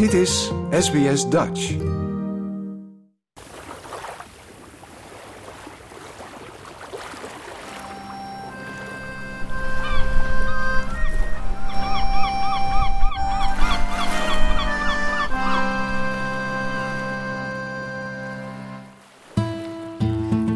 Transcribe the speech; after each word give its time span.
Dit 0.00 0.12
is 0.12 0.52
SBS 0.70 1.28
Dutch. 1.28 1.76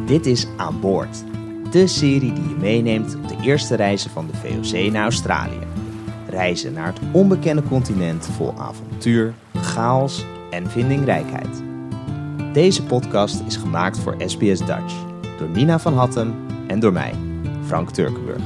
Dit 0.06 0.26
is 0.26 0.46
Aan 0.56 0.80
Boord, 0.80 1.24
de 1.70 1.86
serie 1.86 2.20
die 2.20 2.48
je 2.48 2.56
meeneemt 2.60 3.16
op 3.16 3.28
de 3.28 3.36
eerste 3.42 3.74
reizen 3.74 4.10
van 4.10 4.26
de 4.26 4.32
VOC 4.36 4.92
naar 4.92 5.02
Australië. 5.02 5.58
Reizen 6.28 6.72
naar 6.72 6.86
het 6.86 7.00
onbekende 7.12 7.62
continent 7.62 8.26
vol 8.26 8.54
avontuur, 8.58 9.34
chaos 9.64 10.24
en 10.50 10.70
vindingrijkheid. 10.70 11.62
Deze 12.52 12.82
podcast 12.82 13.42
is 13.46 13.56
gemaakt 13.56 13.98
voor 13.98 14.14
SBS 14.26 14.58
Dutch 14.58 14.94
door 15.38 15.48
Nina 15.48 15.78
van 15.78 15.94
Hattem 15.94 16.34
en 16.66 16.80
door 16.80 16.92
mij, 16.92 17.12
Frank 17.66 17.90
Turkenburg. 17.90 18.42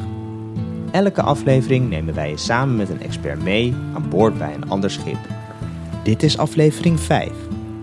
Elke 0.90 1.22
aflevering 1.22 1.88
nemen 1.88 2.14
wij 2.14 2.30
je 2.30 2.36
samen 2.36 2.76
met 2.76 2.90
een 2.90 3.02
expert 3.02 3.42
mee 3.42 3.74
aan 3.94 4.08
boord 4.08 4.38
bij 4.38 4.54
een 4.54 4.70
ander 4.70 4.90
schip. 4.90 5.18
Dit 6.02 6.22
is 6.22 6.38
aflevering 6.38 7.00
5, 7.00 7.30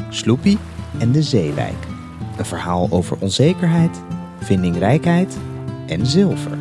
Sloepie 0.09 0.57
en 0.97 1.11
de 1.11 1.21
Zeewijk. 1.21 1.87
Een 2.37 2.45
verhaal 2.45 2.87
over 2.91 3.17
onzekerheid, 3.19 4.01
vindingrijkheid 4.39 5.37
en 5.87 6.05
zilver. 6.05 6.57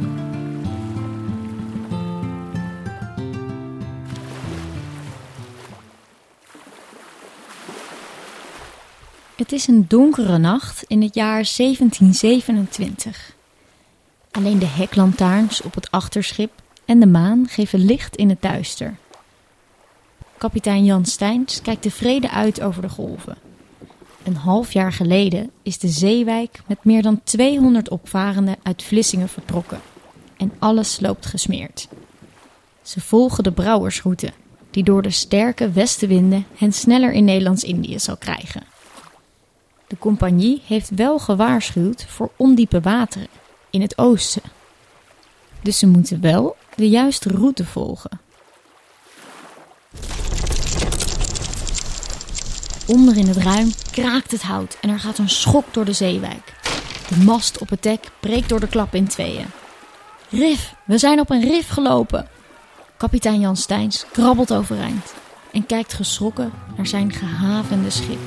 Het 9.45 9.53
is 9.53 9.67
een 9.67 9.85
donkere 9.89 10.39
nacht 10.39 10.85
in 10.87 11.03
het 11.03 11.15
jaar 11.15 11.53
1727. 11.57 13.37
Alleen 14.31 14.59
de 14.59 14.67
heklantaarns 14.67 15.63
op 15.63 15.75
het 15.75 15.91
achterschip 15.91 16.51
en 16.85 17.01
de 17.01 17.07
maan 17.07 17.47
geven 17.49 17.85
licht 17.85 18.17
in 18.17 18.29
het 18.29 18.43
duister. 18.43 18.97
Kapitein 20.39 20.85
Jan 20.85 21.05
Steins 21.05 21.63
kijkt 21.63 21.83
tevreden 21.83 22.31
uit 22.31 22.61
over 22.61 22.83
de 22.83 22.89
golven. 22.89 23.37
Een 24.23 24.37
half 24.37 24.73
jaar 24.73 24.93
geleden 24.93 25.51
is 25.63 25.79
de 25.79 25.89
zeewijk 25.89 26.63
met 26.67 26.85
meer 26.85 27.03
dan 27.03 27.21
200 27.25 27.89
opvarenden 27.89 28.57
uit 28.63 28.83
Vlissingen 28.83 29.29
vertrokken 29.29 29.81
en 30.37 30.53
alles 30.59 31.01
loopt 31.01 31.27
gesmeerd. 31.27 31.89
Ze 32.83 33.01
volgen 33.01 33.45
de 33.45 33.53
brouwersroute, 33.53 34.33
die 34.71 34.85
door 34.85 35.03
de 35.03 35.11
sterke 35.11 35.71
westenwinden 35.71 36.47
hen 36.57 36.73
sneller 36.73 37.13
in 37.13 37.25
Nederlands-Indië 37.25 37.99
zal 37.99 38.17
krijgen. 38.17 38.74
De 39.87 39.99
compagnie 39.99 40.63
heeft 40.67 40.91
wel 40.95 41.19
gewaarschuwd 41.19 42.07
voor 42.09 42.31
ondiepe 42.37 42.81
wateren 42.81 43.29
in 43.71 43.81
het 43.81 43.99
oosten. 43.99 44.43
Dus 45.63 45.79
ze 45.79 45.87
moeten 45.87 46.21
wel 46.21 46.57
de 46.77 46.89
juiste 46.89 47.29
route 47.29 47.65
volgen. 47.65 48.21
Onder 52.87 53.17
in 53.17 53.27
het 53.27 53.37
ruim 53.37 53.71
kraakt 53.91 54.31
het 54.31 54.43
hout 54.43 54.79
en 54.81 54.91
er 54.91 55.01
gaat 55.01 55.19
een 55.19 55.29
schok 55.29 55.75
door 55.75 55.85
de 55.85 55.93
zeewijk. 55.93 56.53
De 57.09 57.17
mast 57.17 57.59
op 57.59 57.69
het 57.69 57.83
dek 57.83 58.11
breekt 58.21 58.49
door 58.49 58.61
de 58.61 58.69
klap 58.69 58.95
in 58.95 59.09
tweeën. 59.09 59.47
Rif, 60.31 60.75
we 60.85 60.99
zijn 60.99 61.21
op 61.21 61.31
een 61.31 61.41
rif 61.41 61.69
gelopen. 61.69 62.29
Kapitein 62.97 63.41
Jan 63.41 63.57
Steins 63.57 64.07
krabbelt 64.13 64.53
overeind 64.53 65.15
en 65.53 65.67
kijkt 65.67 65.93
geschrokken 65.93 66.53
naar 66.77 66.87
zijn 66.87 67.13
gehavende 67.13 67.91
schip. 67.91 68.19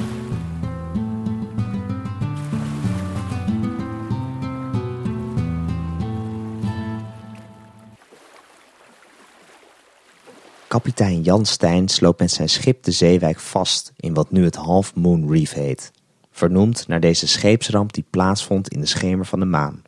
Kapitein 10.77 11.21
Jan 11.21 11.45
Steins 11.45 11.99
loopt 11.99 12.19
met 12.19 12.31
zijn 12.31 12.49
schip 12.49 12.83
de 12.83 12.91
Zeewijk 12.91 13.39
vast 13.39 13.93
in 13.95 14.13
wat 14.13 14.31
nu 14.31 14.43
het 14.43 14.55
Half 14.55 14.95
Moon 14.95 15.31
Reef 15.31 15.53
heet. 15.53 15.91
Vernoemd 16.31 16.87
naar 16.87 16.99
deze 16.99 17.27
scheepsramp 17.27 17.93
die 17.93 18.05
plaatsvond 18.09 18.67
in 18.67 18.79
de 18.79 18.85
schemer 18.85 19.25
van 19.25 19.39
de 19.39 19.45
maan. 19.45 19.81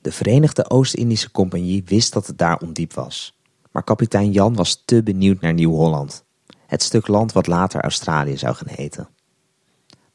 De 0.00 0.12
Verenigde 0.12 0.70
Oost-Indische 0.70 1.30
Compagnie 1.30 1.82
wist 1.86 2.12
dat 2.12 2.26
het 2.26 2.38
daar 2.38 2.58
ondiep 2.58 2.92
was. 2.92 3.38
Maar 3.72 3.82
kapitein 3.82 4.32
Jan 4.32 4.54
was 4.54 4.82
te 4.84 5.02
benieuwd 5.02 5.40
naar 5.40 5.52
Nieuw-Holland. 5.52 6.24
Het 6.66 6.82
stuk 6.82 7.06
land 7.08 7.32
wat 7.32 7.46
later 7.46 7.80
Australië 7.82 8.36
zou 8.36 8.54
gaan 8.54 8.74
heten. 8.74 9.08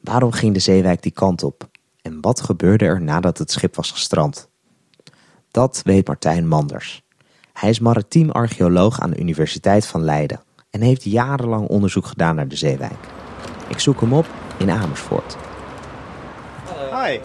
Waarom 0.00 0.32
ging 0.32 0.54
de 0.54 0.60
Zeewijk 0.60 1.02
die 1.02 1.12
kant 1.12 1.42
op? 1.42 1.68
En 2.02 2.20
wat 2.20 2.40
gebeurde 2.40 2.84
er 2.84 3.02
nadat 3.02 3.38
het 3.38 3.50
schip 3.50 3.76
was 3.76 3.90
gestrand? 3.90 4.48
Dat 5.50 5.80
weet 5.84 6.06
Martijn 6.06 6.48
Manders. 6.48 7.02
Hij 7.52 7.70
is 7.70 7.80
maritiem 7.80 8.30
archeoloog 8.30 9.00
aan 9.00 9.10
de 9.10 9.18
Universiteit 9.18 9.86
van 9.86 10.04
Leiden 10.04 10.40
en 10.70 10.80
heeft 10.80 11.04
jarenlang 11.04 11.68
onderzoek 11.68 12.06
gedaan 12.06 12.34
naar 12.34 12.48
de 12.48 12.56
Zeewijk. 12.56 13.06
Ik 13.68 13.78
zoek 13.78 14.00
hem 14.00 14.12
op 14.12 14.26
in 14.58 14.70
Amersfoort. 14.70 15.36
Hi, 16.90 17.12
ik 17.12 17.20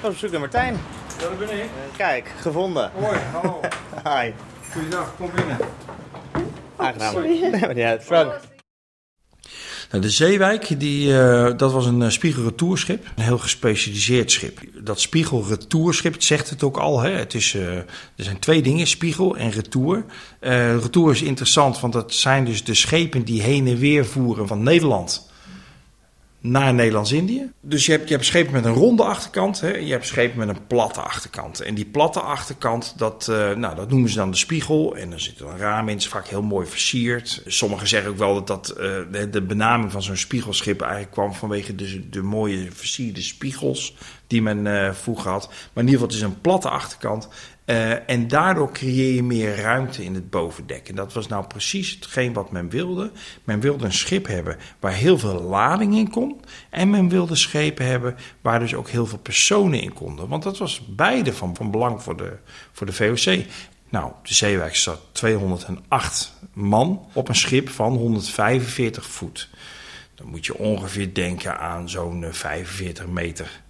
was 0.00 0.10
op 0.10 0.16
zoek 0.16 0.30
naar 0.30 0.40
Martijn. 0.40 0.76
Ja, 1.18 1.28
dat 1.28 1.38
ben 1.38 1.62
ik. 1.62 1.68
Kijk, 1.96 2.32
gevonden. 2.40 2.90
Hoi, 2.94 3.18
hallo. 3.32 3.60
Hi. 4.08 4.32
Goeiedag, 4.72 5.14
kom 5.16 5.30
binnen. 5.34 5.58
Aangenaam. 6.76 7.22
Nee, 7.22 7.50
maar 7.50 7.74
niet 7.74 7.84
uit. 7.84 8.04
Frank. 8.04 8.32
Nou, 9.90 10.02
de 10.02 10.10
Zeewijk, 10.10 10.80
die, 10.80 11.18
eh, 11.18 11.56
dat 11.56 11.72
was 11.72 11.86
een 11.86 12.00
uh, 12.00 12.08
spiegelretourschip. 12.08 13.06
Een 13.16 13.22
heel 13.24 13.38
gespecialiseerd 13.38 14.30
schip. 14.30 14.60
Dat 14.80 15.00
spiegelretourschip, 15.00 16.12
het 16.12 16.24
zegt 16.24 16.50
het 16.50 16.62
ook 16.62 16.76
al. 16.76 17.00
Hè? 17.00 17.10
Het 17.10 17.34
is, 17.34 17.54
eh, 17.54 17.76
er 17.76 17.84
zijn 18.16 18.38
twee 18.38 18.62
dingen, 18.62 18.86
spiegel 18.86 19.36
en 19.36 19.50
retour. 19.50 20.04
retour 20.40 21.10
is 21.10 21.22
interessant, 21.22 21.80
want 21.80 21.92
dat 21.92 22.14
zijn 22.14 22.44
dus 22.44 22.64
de 22.64 22.74
schepen 22.74 23.24
die 23.24 23.42
heen 23.42 23.66
en 23.66 23.78
weer 23.78 24.06
voeren 24.06 24.46
van 24.46 24.62
Nederland 24.62 25.32
naar 26.46 26.74
Nederlands-Indië. 26.74 27.50
Dus 27.60 27.86
je 27.86 27.92
hebt, 27.92 28.08
je 28.08 28.14
hebt 28.14 28.26
schepen 28.26 28.52
met 28.52 28.64
een 28.64 28.72
ronde 28.72 29.02
achterkant, 29.04 29.60
hè, 29.60 29.76
je 29.76 29.92
hebt 29.92 30.06
schepen 30.06 30.38
met 30.38 30.48
een 30.48 30.66
platte 30.66 31.00
achterkant. 31.00 31.60
En 31.60 31.74
die 31.74 31.84
platte 31.84 32.20
achterkant, 32.20 32.94
dat, 32.96 33.26
uh, 33.30 33.54
nou, 33.54 33.74
dat 33.76 33.90
noemen 33.90 34.10
ze 34.10 34.16
dan 34.16 34.30
de 34.30 34.36
spiegel. 34.36 34.96
En 34.96 35.10
dan 35.10 35.20
zit 35.20 35.40
een 35.40 35.58
raam 35.58 35.88
in, 35.88 35.96
is 35.96 36.08
vaak 36.08 36.26
heel 36.26 36.42
mooi 36.42 36.66
versierd. 36.66 37.42
Sommigen 37.46 37.88
zeggen 37.88 38.10
ook 38.10 38.18
wel 38.18 38.34
dat, 38.34 38.46
dat 38.46 38.66
de, 39.10 39.28
de, 39.30 39.42
benaming 39.42 39.92
van 39.92 40.02
zo'n 40.02 40.16
spiegelschip 40.16 40.80
eigenlijk 40.80 41.12
kwam 41.12 41.34
vanwege 41.34 41.74
de, 41.74 42.08
de 42.08 42.22
mooie 42.22 42.68
versierde 42.72 43.22
spiegels 43.22 43.94
die 44.26 44.42
men 44.42 44.66
uh, 44.66 44.92
vroeger 44.92 45.30
had. 45.30 45.46
Maar 45.46 45.84
in 45.84 45.90
ieder 45.90 45.92
geval, 45.92 46.06
het 46.06 46.16
is 46.16 46.22
een 46.22 46.40
platte 46.40 46.68
achterkant. 46.68 47.28
Uh, 47.66 48.10
en 48.10 48.28
daardoor 48.28 48.72
creëer 48.72 49.14
je 49.14 49.22
meer 49.22 49.56
ruimte 49.56 50.04
in 50.04 50.14
het 50.14 50.30
bovendek. 50.30 50.88
En 50.88 50.94
dat 50.94 51.12
was 51.12 51.26
nou 51.26 51.46
precies 51.46 51.90
hetgeen 51.90 52.32
wat 52.32 52.50
men 52.50 52.68
wilde. 52.68 53.10
Men 53.44 53.60
wilde 53.60 53.84
een 53.84 53.92
schip 53.92 54.26
hebben 54.26 54.56
waar 54.80 54.92
heel 54.92 55.18
veel 55.18 55.40
lading 55.40 55.94
in 55.94 56.10
kon. 56.10 56.40
En 56.70 56.90
men 56.90 57.08
wilde 57.08 57.34
schepen 57.34 57.86
hebben 57.86 58.16
waar 58.40 58.58
dus 58.58 58.74
ook 58.74 58.88
heel 58.88 59.06
veel 59.06 59.18
personen 59.18 59.80
in 59.80 59.92
konden. 59.92 60.28
Want 60.28 60.42
dat 60.42 60.58
was 60.58 60.86
beide 60.86 61.32
van, 61.32 61.56
van 61.56 61.70
belang 61.70 62.02
voor 62.02 62.16
de, 62.16 62.36
voor 62.72 62.86
de 62.86 62.92
VOC. 62.92 63.44
Nou, 63.88 64.12
de 64.22 64.34
Zeewijk 64.34 64.76
zat 64.76 65.00
208 65.12 66.32
man 66.52 67.06
op 67.12 67.28
een 67.28 67.34
schip 67.34 67.68
van 67.68 67.92
145 67.92 69.06
voet. 69.06 69.48
Dan 70.14 70.26
moet 70.26 70.46
je 70.46 70.58
ongeveer 70.58 71.14
denken 71.14 71.58
aan 71.58 71.88
zo'n 71.88 72.26
45 72.30 73.06
meter 73.06 73.62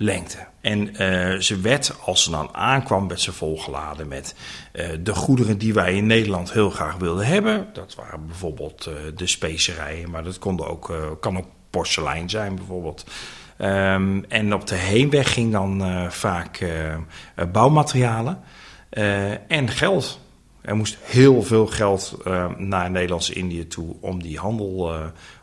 lengte. 0.00 0.46
En 0.60 0.88
uh, 1.02 1.40
ze 1.40 1.60
werd, 1.60 1.96
als 2.04 2.22
ze 2.22 2.30
dan 2.30 2.54
aankwam, 2.54 3.08
werd 3.08 3.20
ze 3.20 3.32
volgeladen 3.32 4.08
met 4.08 4.34
uh, 4.72 4.88
de 5.00 5.14
goederen 5.14 5.58
die 5.58 5.74
wij 5.74 5.94
in 5.94 6.06
Nederland 6.06 6.52
heel 6.52 6.70
graag 6.70 6.96
wilden 6.96 7.26
hebben. 7.26 7.66
Dat 7.72 7.94
waren 7.94 8.26
bijvoorbeeld 8.26 8.86
uh, 8.88 8.94
de 9.16 9.26
specerijen, 9.26 10.10
maar 10.10 10.24
dat 10.24 10.38
konden 10.38 10.66
ook, 10.68 11.16
kan 11.20 11.36
ook 11.36 11.46
porselein 11.70 12.30
zijn 12.30 12.54
bijvoorbeeld. 12.54 13.04
Um, 13.60 14.24
en 14.24 14.54
op 14.54 14.66
de 14.66 14.74
heenweg 14.74 15.32
ging 15.32 15.52
dan 15.52 15.82
vaak 16.12 16.66
bouwmaterialen 17.52 18.40
en 19.48 19.68
geld. 19.68 20.20
Er 20.60 20.76
moest 20.76 20.98
heel 21.00 21.42
veel 21.42 21.66
geld 21.66 22.18
naar 22.56 22.90
Nederlands-Indië 22.90 23.66
toe 23.66 23.96
om 24.00 24.22
die 24.22 24.38
handel 24.38 24.92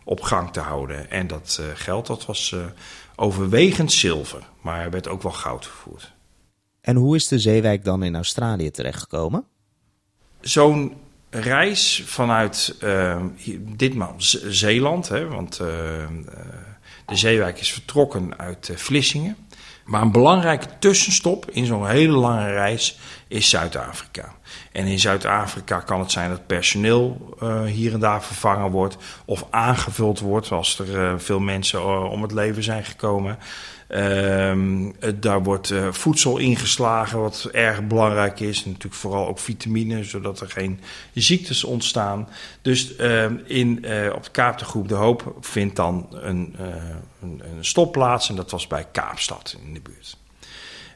op 0.03 0.21
gang 0.21 0.51
te 0.51 0.59
houden. 0.59 1.12
En 1.12 1.27
dat 1.27 1.62
geld 1.74 2.07
dat 2.07 2.25
was 2.25 2.56
overwegend 3.15 3.91
zilver, 3.91 4.44
maar 4.62 4.81
er 4.81 4.91
werd 4.91 5.07
ook 5.07 5.21
wel 5.21 5.31
goud 5.31 5.65
vervoerd. 5.65 6.13
En 6.81 6.95
hoe 6.95 7.15
is 7.15 7.27
de 7.27 7.39
Zeewijk 7.39 7.83
dan 7.83 8.03
in 8.03 8.15
Australië 8.15 8.71
terechtgekomen? 8.71 9.45
Zo'n 10.41 10.94
reis 11.29 12.03
vanuit 12.06 12.75
uh, 12.83 13.23
ditmaal 13.59 14.15
Zeeland, 14.17 15.07
hè, 15.07 15.27
want 15.27 15.59
uh, 15.59 15.67
de 17.06 17.15
Zeewijk 17.15 17.59
is 17.59 17.73
vertrokken 17.73 18.38
uit 18.38 18.71
Vlissingen. 18.75 19.35
Maar 19.85 20.01
een 20.01 20.11
belangrijke 20.11 20.67
tussenstop 20.79 21.51
in 21.51 21.65
zo'n 21.65 21.87
hele 21.87 22.17
lange 22.17 22.51
reis 22.51 22.99
is 23.27 23.49
Zuid-Afrika. 23.49 24.35
En 24.71 24.85
in 24.85 24.99
Zuid-Afrika 24.99 25.79
kan 25.79 25.99
het 25.99 26.11
zijn 26.11 26.29
dat 26.29 26.47
personeel 26.47 27.35
uh, 27.43 27.63
hier 27.63 27.93
en 27.93 27.99
daar 27.99 28.23
vervangen 28.23 28.71
wordt 28.71 28.97
of 29.25 29.45
aangevuld 29.49 30.19
wordt 30.19 30.51
als 30.51 30.79
er 30.79 30.89
uh, 30.89 31.13
veel 31.17 31.39
mensen 31.39 31.79
uh, 31.79 32.11
om 32.11 32.21
het 32.21 32.31
leven 32.31 32.63
zijn 32.63 32.83
gekomen. 32.83 33.37
Ehm, 33.87 34.91
daar 35.15 35.43
wordt 35.43 35.71
uh, 35.71 35.91
voedsel 35.91 36.37
ingeslagen, 36.37 37.19
wat 37.19 37.49
erg 37.51 37.87
belangrijk 37.87 38.39
is. 38.39 38.65
Natuurlijk 38.65 38.93
vooral 38.93 39.27
ook 39.27 39.39
vitamine, 39.39 40.03
zodat 40.03 40.39
er 40.39 40.49
geen 40.49 40.79
ziektes 41.13 41.63
ontstaan. 41.63 42.29
Dus 42.61 42.97
uh, 42.99 43.25
in, 43.45 43.85
uh, 43.85 44.13
op 44.15 44.23
de 44.23 44.31
Kaap 44.31 44.87
de 44.87 44.95
Hoop 44.95 45.35
vindt 45.39 45.75
dan 45.75 46.07
een, 46.11 46.55
een, 47.21 47.41
een, 47.55 47.65
stopplaats. 47.65 48.29
En 48.29 48.35
dat 48.35 48.51
was 48.51 48.67
bij 48.67 48.87
Kaapstad 48.91 49.57
in 49.65 49.73
de 49.73 49.81
buurt. 49.81 50.17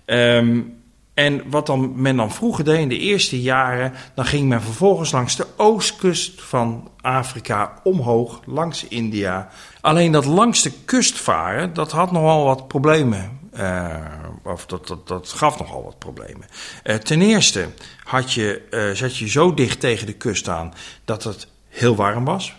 Um, 0.05 0.78
en 1.19 1.49
wat 1.49 1.65
dan, 1.65 2.01
men 2.01 2.15
dan 2.15 2.31
vroeger 2.31 2.63
deed 2.63 2.79
in 2.79 2.89
de 2.89 2.97
eerste 2.97 3.41
jaren, 3.41 3.93
dan 4.15 4.25
ging 4.25 4.47
men 4.47 4.61
vervolgens 4.61 5.11
langs 5.11 5.35
de 5.35 5.47
oostkust 5.57 6.41
van 6.41 6.91
Afrika 7.01 7.79
omhoog, 7.83 8.41
langs 8.45 8.87
India. 8.87 9.49
Alleen 9.81 10.11
dat 10.11 10.25
langs 10.25 10.61
de 10.61 10.71
kust 10.85 11.17
varen, 11.17 11.73
dat 11.73 11.91
had 11.91 12.11
nogal 12.11 12.43
wat 12.43 12.67
problemen. 12.67 13.39
Uh, 13.53 13.95
of 14.43 14.65
dat, 14.65 14.87
dat, 14.87 15.07
dat 15.07 15.29
gaf 15.29 15.59
nogal 15.59 15.83
wat 15.83 15.97
problemen. 15.97 16.47
Uh, 16.83 16.95
ten 16.95 17.21
eerste 17.21 17.67
had 18.03 18.33
je, 18.33 18.67
uh, 18.71 18.91
zat 18.95 19.17
je 19.17 19.29
zo 19.29 19.53
dicht 19.53 19.79
tegen 19.79 20.05
de 20.05 20.13
kust 20.13 20.47
aan 20.47 20.73
dat 21.05 21.23
het 21.23 21.47
heel 21.67 21.95
warm 21.95 22.25
was. 22.25 22.55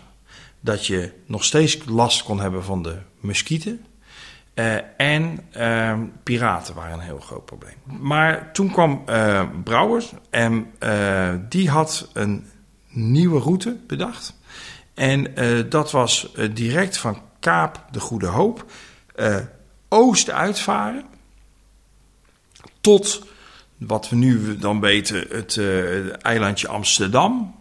Dat 0.59 0.85
je 0.85 1.11
nog 1.25 1.43
steeds 1.43 1.77
last 1.85 2.23
kon 2.23 2.39
hebben 2.39 2.63
van 2.63 2.83
de 2.83 2.97
muskieten. 3.19 3.85
Uh, 4.55 4.75
en 4.97 5.39
uh, 5.57 5.99
piraten 6.23 6.75
waren 6.75 6.93
een 6.93 6.99
heel 6.99 7.19
groot 7.19 7.45
probleem. 7.45 7.75
Maar 7.99 8.51
toen 8.51 8.71
kwam 8.71 9.03
uh, 9.09 9.43
Brouwers 9.63 10.13
en 10.29 10.73
die 11.49 11.69
had 11.69 12.09
een 12.13 12.49
nieuwe 12.87 13.39
route 13.39 13.77
bedacht. 13.87 14.39
En 14.93 15.33
dat 15.69 15.91
was 15.91 16.33
direct 16.53 16.97
van 16.97 17.21
Kaap 17.39 17.85
de 17.91 17.99
Goede 17.99 18.27
Hoop 18.27 18.65
oost 19.89 20.29
uitvaren 20.29 21.05
tot 22.81 23.25
wat 23.77 24.09
we 24.09 24.15
nu 24.15 24.57
dan 24.57 24.79
weten, 24.79 25.25
het 25.29 25.61
eilandje 26.21 26.67
Amsterdam. 26.67 27.55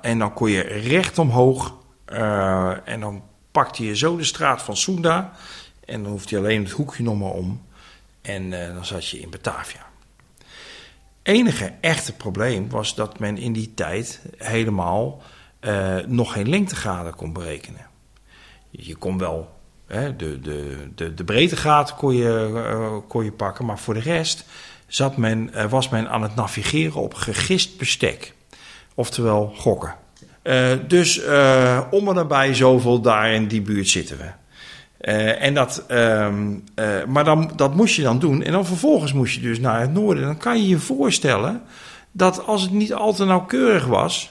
en 0.00 0.18
dan 0.18 0.32
kon 0.32 0.50
je 0.50 0.60
recht 0.62 1.18
omhoog 1.18 1.74
en 2.84 3.00
dan 3.00 3.22
pakte 3.52 3.84
je 3.84 3.96
zo 3.96 4.16
de 4.16 4.24
straat 4.24 4.62
van 4.62 4.76
Sunda. 4.76 5.32
En 5.86 6.02
dan 6.02 6.12
hoefde 6.12 6.30
je 6.30 6.42
alleen 6.42 6.62
het 6.62 6.72
hoekje 6.72 7.02
nog 7.02 7.18
maar 7.18 7.30
om. 7.30 7.62
En 8.22 8.42
uh, 8.42 8.74
dan 8.74 8.84
zat 8.84 9.08
je 9.08 9.20
in 9.20 9.30
Batavia. 9.30 9.86
Enige 11.22 11.72
echte 11.80 12.12
probleem 12.12 12.70
was 12.70 12.94
dat 12.94 13.18
men 13.18 13.38
in 13.38 13.52
die 13.52 13.74
tijd 13.74 14.20
helemaal 14.36 15.22
uh, 15.60 15.96
nog 16.06 16.32
geen 16.32 16.48
lengtegraden 16.48 17.14
kon 17.14 17.32
berekenen. 17.32 17.86
Je 18.70 18.94
kon 18.94 19.18
wel 19.18 19.58
hè, 19.86 20.16
de, 20.16 20.40
de, 20.40 20.88
de, 20.94 21.14
de 21.14 21.24
breedtegraad 21.24 21.94
kon 21.94 22.14
je, 22.14 22.50
uh, 22.54 22.96
kon 23.08 23.24
je 23.24 23.32
pakken, 23.32 23.64
maar 23.64 23.78
voor 23.78 23.94
de 23.94 24.00
rest 24.00 24.44
zat 24.86 25.16
men, 25.16 25.68
was 25.68 25.88
men 25.88 26.08
aan 26.08 26.22
het 26.22 26.34
navigeren 26.34 27.00
op 27.00 27.14
gegist 27.14 27.78
bestek. 27.78 28.34
Oftewel 28.94 29.52
gokken. 29.56 29.94
dus 30.86 31.18
om 31.90 32.08
en 32.08 32.14
nabij 32.14 32.54
zoveel 32.54 33.00
daar 33.00 33.32
in 33.32 33.48
die 33.48 33.62
buurt 33.62 33.88
zitten 33.88 34.18
we. 34.18 34.43
Uh, 35.04 35.42
en 35.42 35.54
dat, 35.54 35.84
um, 35.88 36.64
uh, 36.76 37.04
maar 37.04 37.24
dan, 37.24 37.50
dat 37.56 37.74
moest 37.74 37.96
je 37.96 38.02
dan 38.02 38.18
doen. 38.18 38.42
En 38.42 38.52
dan 38.52 38.66
vervolgens 38.66 39.12
moest 39.12 39.34
je 39.34 39.40
dus 39.40 39.58
naar 39.58 39.80
het 39.80 39.92
noorden. 39.92 40.24
Dan 40.24 40.36
kan 40.36 40.62
je 40.62 40.68
je 40.68 40.78
voorstellen 40.78 41.62
dat 42.12 42.46
als 42.46 42.62
het 42.62 42.70
niet 42.70 42.94
al 42.94 43.14
te 43.14 43.24
nauwkeurig 43.24 43.86
was, 43.86 44.30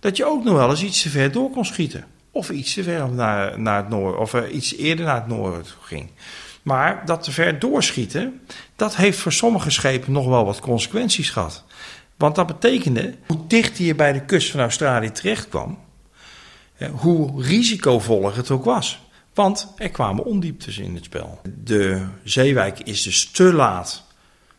dat 0.00 0.16
je 0.16 0.24
ook 0.24 0.44
nog 0.44 0.54
wel 0.54 0.70
eens 0.70 0.82
iets 0.82 1.02
te 1.02 1.08
ver 1.08 1.32
door 1.32 1.50
kon 1.50 1.64
schieten. 1.64 2.04
Of 2.30 2.50
iets 2.50 2.74
te 2.74 2.82
ver 2.82 3.08
naar, 3.08 3.60
naar 3.60 3.76
het 3.76 3.88
noorden, 3.88 4.20
of 4.20 4.34
uh, 4.34 4.54
iets 4.54 4.76
eerder 4.76 5.04
naar 5.04 5.14
het 5.14 5.26
noorden 5.26 5.66
ging. 5.80 6.10
Maar 6.62 7.02
dat 7.06 7.22
te 7.22 7.32
ver 7.32 7.58
doorschieten, 7.58 8.40
dat 8.76 8.96
heeft 8.96 9.18
voor 9.18 9.32
sommige 9.32 9.70
schepen 9.70 10.12
nog 10.12 10.26
wel 10.26 10.44
wat 10.44 10.60
consequenties 10.60 11.30
gehad. 11.30 11.64
Want 12.16 12.34
dat 12.34 12.46
betekende, 12.46 13.14
hoe 13.26 13.46
dichter 13.46 13.84
je 13.84 13.94
bij 13.94 14.12
de 14.12 14.24
kust 14.24 14.50
van 14.50 14.60
Australië 14.60 15.10
terecht 15.10 15.48
kwam, 15.48 15.78
hoe 16.92 17.42
risicovoller 17.42 18.36
het 18.36 18.50
ook 18.50 18.64
was. 18.64 19.00
Want 19.34 19.72
er 19.76 19.90
kwamen 19.90 20.24
ondieptes 20.24 20.78
in 20.78 20.94
het 20.94 21.04
spel. 21.04 21.40
De 21.64 22.06
zeewijk 22.24 22.80
is 22.80 23.02
dus 23.02 23.30
te 23.30 23.52
laat 23.52 24.04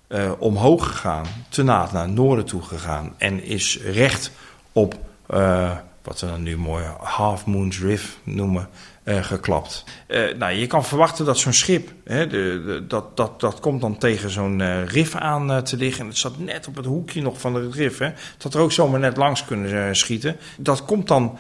uh, 0.10 0.32
omhoog 0.40 0.88
gegaan, 0.88 1.26
te 1.50 1.64
laat 1.64 1.92
naar 1.92 2.04
het 2.04 2.14
noorden 2.14 2.46
toe 2.46 2.62
gegaan 2.62 3.14
en 3.18 3.44
is 3.44 3.80
recht 3.82 4.32
op 4.72 4.96
uh, 5.30 5.78
wat 6.02 6.20
we 6.20 6.28
dan 6.28 6.44
nu 6.44 6.58
mooi 6.58 6.86
Half 7.00 7.46
Moon's 7.46 7.80
Rift 7.80 8.18
noemen, 8.24 8.70
uh, 9.04 9.24
geklapt. 9.24 9.84
Uh, 10.08 10.34
nou, 10.38 10.54
je 10.54 10.68
kan 10.68 10.86
verwachten 10.86 11.26
dat 11.26 11.38
zo'n 11.38 11.54
schip, 11.54 11.92
hè, 12.04 12.28
de, 12.28 12.64
de, 12.66 12.88
dat, 12.88 13.18
dat, 13.18 13.40
dat 13.40 13.60
komt 13.60 13.82
dan 13.82 13.98
tegen 13.98 14.30
zo'n 14.30 14.60
uh, 14.60 14.86
rif 14.86 15.16
aan 15.16 15.64
te 15.64 15.78
liggen. 15.78 16.02
En 16.02 16.08
het 16.08 16.18
zat 16.18 16.40
net 16.40 16.68
op 16.68 16.76
het 16.76 16.86
hoekje 16.86 17.22
nog 17.22 17.40
van 17.40 17.56
het 17.56 17.74
rif. 17.74 17.98
Hè, 17.98 18.10
dat 18.38 18.54
er 18.54 18.60
ook 18.60 18.72
zomaar 18.72 19.00
net 19.00 19.18
langs 19.18 19.46
kunnen 19.46 19.96
schieten. 19.96 20.38
Dat 20.58 20.86
komt 20.86 21.08
dan 21.08 21.38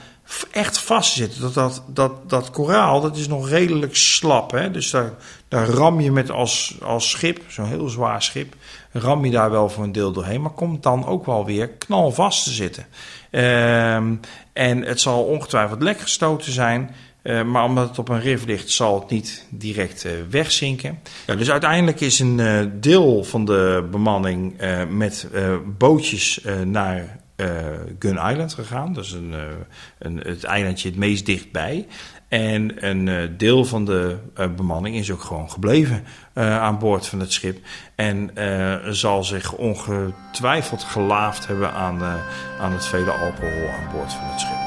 echt 0.52 0.78
vastzitten. 0.78 1.42
Dat, 1.42 1.54
dat, 1.54 1.84
dat, 1.88 2.30
dat 2.30 2.50
koraal, 2.50 3.02
dat 3.02 3.18
is 3.18 3.28
nog 3.28 3.50
redelijk 3.50 3.96
slap. 3.96 4.52
Hè? 4.52 4.72
Dus 4.72 4.90
daar, 4.90 5.12
daar 5.48 5.68
ram 5.68 6.00
je 6.00 6.12
met 6.12 6.32
als, 6.32 6.78
als 6.82 7.10
schip, 7.10 7.42
zo'n 7.48 7.66
heel 7.66 7.90
zwaar 7.90 8.22
schip, 8.22 8.56
ram 8.92 9.26
je 9.26 9.32
daar 9.32 9.52
wel 9.52 9.70
voor 9.70 9.84
een 9.84 9.92
deel 9.92 10.12
doorheen. 10.12 10.42
Maar 10.42 10.52
komt 10.52 10.84
dan 10.84 11.06
ook 11.06 11.26
wel 11.26 11.46
weer 11.46 11.70
knalvast 11.70 12.44
te 12.44 12.50
zitten. 12.50 12.86
Um, 13.32 14.20
en 14.54 14.82
het 14.82 15.02
zal 15.02 15.24
ongetwijfeld 15.24 15.82
lek 15.82 16.00
gestoten 16.00 16.52
zijn. 16.52 16.96
Uh, 17.24 17.44
maar 17.44 17.64
omdat 17.64 17.88
het 17.88 18.00
op 18.00 18.10
een 18.10 18.22
rif 18.22 18.46
ligt, 18.46 18.70
zal 18.70 19.00
het 19.00 19.10
niet 19.10 19.46
direct 19.50 20.06
uh, 20.06 20.12
wegzinken. 20.30 21.00
Ja, 21.26 21.36
dus 21.36 21.52
uiteindelijk 21.52 22.00
is 22.00 22.20
een 22.20 22.38
uh, 22.38 22.60
deel 22.74 23.24
van 23.24 23.46
de 23.46 23.88
bemanning 23.92 24.54
met 24.90 25.28
bootjes 25.78 26.46
naar 26.66 27.20
Gun 28.00 28.18
Island 28.30 28.54
gegaan. 28.54 28.94
Dat 28.94 29.04
is 29.04 29.12
een, 29.12 29.34
een, 30.00 30.18
het 30.18 30.44
eilandje 30.44 30.90
het 30.90 30.98
meest 30.98 31.26
dichtbij. 31.26 31.88
En 32.28 32.88
een 32.88 33.38
deel 33.38 33.66
van 33.66 33.86
de 33.86 34.18
bemanning 34.56 34.96
is 34.96 35.12
ook 35.12 35.22
gewoon 35.22 35.52
gebleven 35.52 36.04
aan 36.34 36.80
boord 36.80 37.08
van 37.08 37.20
het 37.20 37.32
schip. 37.32 37.58
En 37.96 38.32
zal 38.90 39.24
zich 39.24 39.54
ongetwijfeld 39.54 40.84
gelaafd 40.84 41.48
hebben 41.48 41.74
aan, 41.74 42.02
aan 42.60 42.72
het 42.72 42.86
vele 42.86 43.12
alcohol 43.12 43.70
aan 43.70 43.92
boord 43.92 44.14
van 44.14 44.26
het 44.26 44.40
schip. 44.40 44.63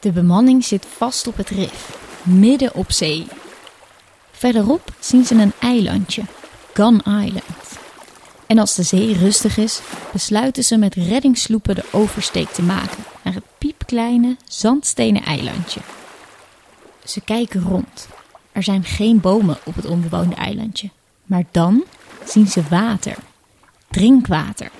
De 0.00 0.12
bemanning 0.12 0.64
zit 0.64 0.86
vast 0.86 1.26
op 1.26 1.36
het 1.36 1.48
rif, 1.48 1.98
midden 2.22 2.74
op 2.74 2.92
zee. 2.92 3.26
Verderop 4.30 4.92
zien 5.00 5.24
ze 5.24 5.34
een 5.34 5.52
eilandje, 5.60 6.22
Gun 6.74 6.96
Island. 6.96 7.78
En 8.46 8.58
als 8.58 8.74
de 8.74 8.82
zee 8.82 9.12
rustig 9.18 9.56
is, 9.56 9.80
besluiten 10.12 10.64
ze 10.64 10.76
met 10.76 10.94
reddingssloepen 10.94 11.74
de 11.74 11.84
oversteek 11.92 12.48
te 12.48 12.62
maken 12.62 13.04
naar 13.24 13.34
het 13.34 13.44
piepkleine 13.58 14.36
zandstenen 14.44 15.22
eilandje. 15.22 15.80
Ze 17.04 17.20
kijken 17.20 17.62
rond. 17.62 18.08
Er 18.52 18.62
zijn 18.62 18.84
geen 18.84 19.20
bomen 19.20 19.58
op 19.64 19.74
het 19.74 19.86
onbewoonde 19.86 20.34
eilandje. 20.34 20.90
Maar 21.24 21.44
dan 21.50 21.84
zien 22.24 22.46
ze 22.46 22.62
water. 22.70 23.16
Drinkwater. 23.90 24.70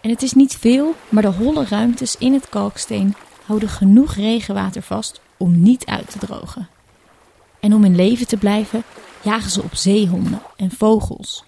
En 0.00 0.10
het 0.10 0.22
is 0.22 0.32
niet 0.32 0.56
veel, 0.56 0.94
maar 1.08 1.22
de 1.22 1.28
holle 1.28 1.64
ruimtes 1.64 2.16
in 2.18 2.32
het 2.32 2.48
kalksteen 2.48 3.14
houden 3.46 3.68
genoeg 3.68 4.14
regenwater 4.14 4.82
vast 4.82 5.20
om 5.36 5.62
niet 5.62 5.86
uit 5.86 6.10
te 6.10 6.18
drogen. 6.18 6.68
En 7.60 7.74
om 7.74 7.84
in 7.84 7.96
leven 7.96 8.26
te 8.26 8.36
blijven, 8.36 8.82
jagen 9.22 9.50
ze 9.50 9.62
op 9.62 9.74
zeehonden 9.74 10.42
en 10.56 10.70
vogels. 10.70 11.44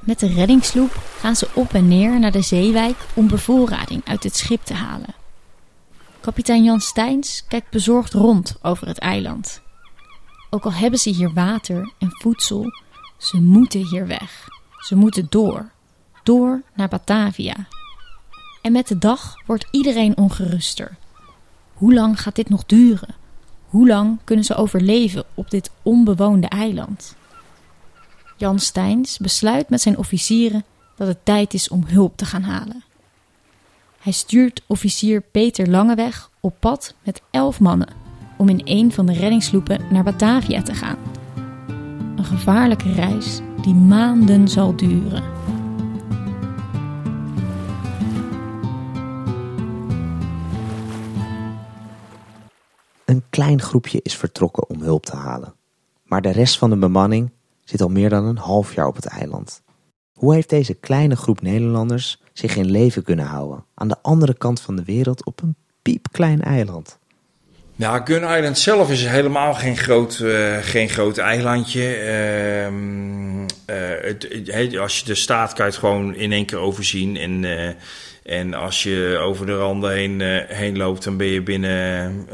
Met 0.00 0.18
de 0.18 0.26
reddingssloep 0.26 1.00
gaan 1.18 1.36
ze 1.36 1.48
op 1.54 1.74
en 1.74 1.88
neer 1.88 2.18
naar 2.18 2.32
de 2.32 2.42
zeewijk 2.42 2.96
om 3.14 3.28
bevoorrading 3.28 4.04
uit 4.04 4.22
het 4.22 4.36
schip 4.36 4.64
te 4.64 4.74
halen. 4.74 5.14
Kapitein 6.20 6.64
Jan 6.64 6.80
Steins 6.80 7.44
kijkt 7.48 7.70
bezorgd 7.70 8.12
rond 8.12 8.56
over 8.62 8.86
het 8.86 8.98
eiland. 8.98 9.60
Ook 10.50 10.64
al 10.64 10.72
hebben 10.72 10.98
ze 10.98 11.10
hier 11.10 11.32
water 11.32 11.92
en 11.98 12.08
voedsel, 12.10 12.72
ze 13.18 13.40
moeten 13.40 13.86
hier 13.86 14.06
weg. 14.06 14.48
Ze 14.78 14.96
moeten 14.96 15.26
door. 15.28 15.70
Door 16.22 16.62
naar 16.74 16.88
Batavia. 16.88 17.54
En 18.60 18.72
met 18.72 18.88
de 18.88 18.98
dag 18.98 19.36
wordt 19.46 19.66
iedereen 19.70 20.16
ongeruster. 20.16 20.96
Hoe 21.74 21.94
lang 21.94 22.20
gaat 22.20 22.34
dit 22.34 22.48
nog 22.48 22.64
duren? 22.66 23.14
Hoe 23.68 23.86
lang 23.86 24.18
kunnen 24.24 24.44
ze 24.44 24.54
overleven 24.54 25.24
op 25.34 25.50
dit 25.50 25.70
onbewoonde 25.82 26.48
eiland? 26.48 27.14
Jan 28.36 28.58
Steins 28.58 29.18
besluit 29.18 29.68
met 29.68 29.80
zijn 29.80 29.98
officieren 29.98 30.64
dat 30.96 31.08
het 31.08 31.24
tijd 31.24 31.54
is 31.54 31.68
om 31.68 31.84
hulp 31.86 32.16
te 32.16 32.24
gaan 32.24 32.42
halen. 32.42 32.84
Hij 34.00 34.12
stuurt 34.12 34.62
officier 34.66 35.20
Peter 35.20 35.68
Langeweg 35.68 36.30
op 36.40 36.54
pad 36.58 36.94
met 37.02 37.22
elf 37.30 37.60
mannen 37.60 37.88
om 38.36 38.48
in 38.48 38.60
een 38.64 38.92
van 38.92 39.06
de 39.06 39.12
reddingssloepen 39.12 39.80
naar 39.90 40.04
Batavia 40.04 40.62
te 40.62 40.74
gaan. 40.74 40.98
Een 42.16 42.24
gevaarlijke 42.24 42.92
reis 42.92 43.40
die 43.62 43.74
maanden 43.74 44.48
zal 44.48 44.76
duren. 44.76 45.39
Klein 53.30 53.60
groepje 53.60 54.00
is 54.02 54.16
vertrokken 54.16 54.68
om 54.68 54.82
hulp 54.82 55.06
te 55.06 55.16
halen. 55.16 55.54
Maar 56.02 56.22
de 56.22 56.30
rest 56.30 56.58
van 56.58 56.70
de 56.70 56.76
bemanning 56.76 57.32
zit 57.64 57.80
al 57.80 57.88
meer 57.88 58.08
dan 58.08 58.24
een 58.24 58.36
half 58.36 58.74
jaar 58.74 58.86
op 58.86 58.96
het 58.96 59.06
eiland. 59.06 59.62
Hoe 60.12 60.34
heeft 60.34 60.48
deze 60.48 60.74
kleine 60.74 61.16
groep 61.16 61.40
Nederlanders 61.40 62.22
zich 62.32 62.56
in 62.56 62.70
leven 62.70 63.02
kunnen 63.02 63.24
houden 63.24 63.64
aan 63.74 63.88
de 63.88 64.02
andere 64.02 64.34
kant 64.34 64.60
van 64.60 64.76
de 64.76 64.84
wereld 64.84 65.24
op 65.24 65.42
een 65.42 65.56
piepklein 65.82 66.42
eiland? 66.42 66.98
Nou, 67.80 68.00
Gun 68.04 68.22
Island 68.22 68.58
zelf 68.58 68.90
is 68.90 69.06
helemaal 69.06 69.54
geen 69.54 69.76
groot, 69.76 70.18
uh, 70.22 70.56
geen 70.60 70.88
groot 70.88 71.18
eilandje. 71.18 71.98
Uh, 71.98 72.66
uh, 72.66 74.14
het, 74.44 74.78
als 74.78 74.98
je 74.98 75.04
de 75.04 75.14
staat 75.14 75.52
kan 75.52 75.64
je 75.64 75.70
het 75.70 75.80
gewoon 75.80 76.14
in 76.14 76.32
één 76.32 76.46
keer 76.46 76.58
overzien. 76.58 77.16
En 77.16 77.44
eh, 77.44 77.74
en 78.22 78.54
als 78.54 78.82
je 78.82 79.18
over 79.22 79.46
de 79.46 79.56
randen 79.56 79.92
heen, 79.92 80.20
heen 80.48 80.76
loopt, 80.76 81.04
dan 81.04 81.16
ben 81.16 81.26
je 81.26 81.42
binnen 81.42 82.26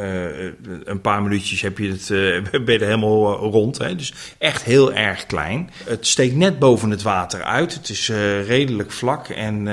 een 0.85 1.01
paar 1.01 1.23
minuutjes 1.23 1.61
heb 1.61 1.79
je 1.79 1.89
het, 1.89 2.09
ben 2.65 2.81
helemaal 2.81 3.37
rond. 3.37 3.79
Hè? 3.79 3.97
Dus 3.97 4.13
echt 4.39 4.65
heel 4.65 4.93
erg 4.93 5.27
klein. 5.27 5.71
Het 5.85 6.07
steekt 6.07 6.35
net 6.35 6.59
boven 6.59 6.91
het 6.91 7.03
water 7.03 7.43
uit. 7.43 7.75
Het 7.75 7.89
is 7.89 8.09
redelijk 8.47 8.93
vlak. 8.93 9.29
En 9.29 9.67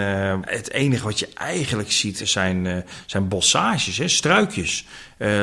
het 0.46 0.72
enige 0.72 1.04
wat 1.04 1.20
je 1.20 1.28
eigenlijk 1.34 1.92
ziet 1.92 2.22
zijn, 2.24 2.86
zijn 3.06 3.28
bossages, 3.28 3.98
hè? 3.98 4.08
struikjes. 4.08 4.86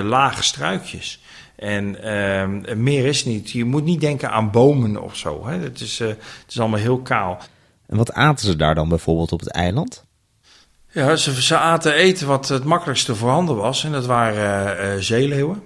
Lage 0.02 0.42
struikjes. 0.42 1.20
En 1.56 1.96
meer 2.82 3.06
is 3.06 3.24
niet. 3.24 3.50
Je 3.50 3.64
moet 3.64 3.84
niet 3.84 4.00
denken 4.00 4.30
aan 4.30 4.50
bomen 4.50 5.02
of 5.02 5.16
zo. 5.16 5.46
Hè? 5.46 5.58
Het, 5.58 5.80
is, 5.80 5.98
het 5.98 6.18
is 6.48 6.60
allemaal 6.60 6.78
heel 6.78 7.00
kaal. 7.00 7.38
En 7.86 7.96
wat 7.96 8.12
aten 8.12 8.46
ze 8.46 8.56
daar 8.56 8.74
dan 8.74 8.88
bijvoorbeeld 8.88 9.32
op 9.32 9.40
het 9.40 9.52
eiland? 9.52 10.04
Ja, 10.92 11.16
ze, 11.16 11.42
ze 11.42 11.56
aten 11.56 11.94
eten 11.94 12.26
wat 12.26 12.48
het 12.48 12.64
makkelijkste 12.64 13.14
voorhanden 13.14 13.56
was. 13.56 13.84
En 13.84 13.92
dat 13.92 14.06
waren 14.06 14.94
uh, 14.96 15.02
zeeleeuwen. 15.02 15.62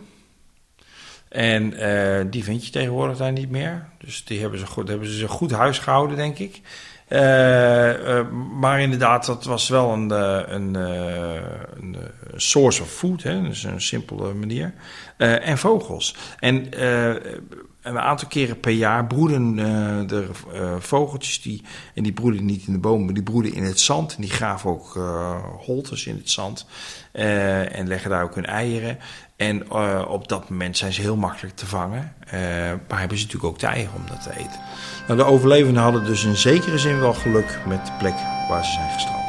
En 1.29 1.83
uh, 1.83 2.25
die 2.31 2.45
vind 2.45 2.65
je 2.67 2.73
tegenwoordig 2.73 3.17
daar 3.17 3.33
niet 3.33 3.51
meer. 3.51 3.89
Dus 3.99 4.25
die 4.25 4.41
hebben 4.41 4.59
ze 4.59 4.67
goed, 4.67 4.89
hebben 4.89 5.09
ze 5.09 5.29
goed 5.29 5.51
huis 5.51 5.79
gehouden, 5.79 6.17
denk 6.17 6.39
ik. 6.39 6.61
Uh, 7.09 8.31
maar 8.61 8.81
inderdaad, 8.81 9.27
dat 9.27 9.45
was 9.45 9.69
wel 9.69 9.93
een, 9.93 10.11
een, 10.55 10.75
een 10.75 11.97
source 12.37 12.83
of 12.83 12.91
food. 12.91 13.23
Hè? 13.23 13.43
Dus 13.43 13.65
een 13.65 13.81
simpele 13.81 14.35
manier. 14.35 14.75
en 15.17 15.59
vogels. 15.59 16.17
En 16.39 16.69
een 17.85 17.99
aantal 17.99 18.29
keren 18.29 18.61
per 18.61 18.73
jaar 18.73 19.07
broeden 19.07 19.59
uh, 19.59 19.65
de 20.09 20.29
uh, 20.55 20.75
vogeltjes 20.79 21.43
die, 21.43 21.63
en 21.95 22.03
die 22.03 22.13
broeden 22.13 22.45
niet 22.45 22.67
in 22.67 22.73
de 22.73 22.79
bomen, 22.79 23.05
maar 23.05 23.15
die 23.15 23.23
broeden 23.23 23.55
in 23.55 23.63
het 23.63 23.81
zand. 23.81 24.15
En 24.15 24.23
die 24.23 24.31
graven 24.31 24.71
ook 24.71 24.95
uh, 24.97 25.37
holtes 25.59 26.07
in 26.07 26.17
het 26.17 26.31
zand 26.31 26.67
en 27.13 27.89
leggen 27.89 28.11
daar 28.11 28.23
ook 28.23 28.35
hun 28.35 28.47
eieren. 28.47 28.99
En 29.37 29.71
op 30.07 30.29
dat 30.29 30.51
moment 30.51 30.77
zijn 30.77 30.93
ze 30.93 31.01
heel 31.01 31.17
makkelijk 31.17 31.57
te 31.57 31.67
vangen, 31.67 32.15
maar 32.89 32.99
hebben 32.99 33.19
ze 33.19 33.25
natuurlijk 33.25 33.53
ook 33.53 33.59
de 33.59 33.67
eieren 33.67 33.95
om 33.95 34.07
dat 34.09 34.23
te 34.23 34.31
eten. 34.31 34.61
Nou, 35.07 35.19
de 35.19 35.25
overlevenden 35.25 35.83
hadden 35.83 36.05
dus 36.05 36.25
in 36.25 36.37
zekere 36.37 36.79
zin 36.79 37.01
wel 37.01 37.15
geluk 37.15 37.59
met 37.67 37.87
de 37.87 37.93
plek 37.99 38.17
waar 38.49 38.65
ze 38.65 38.73
zijn 38.73 38.91
gestrand. 38.91 39.24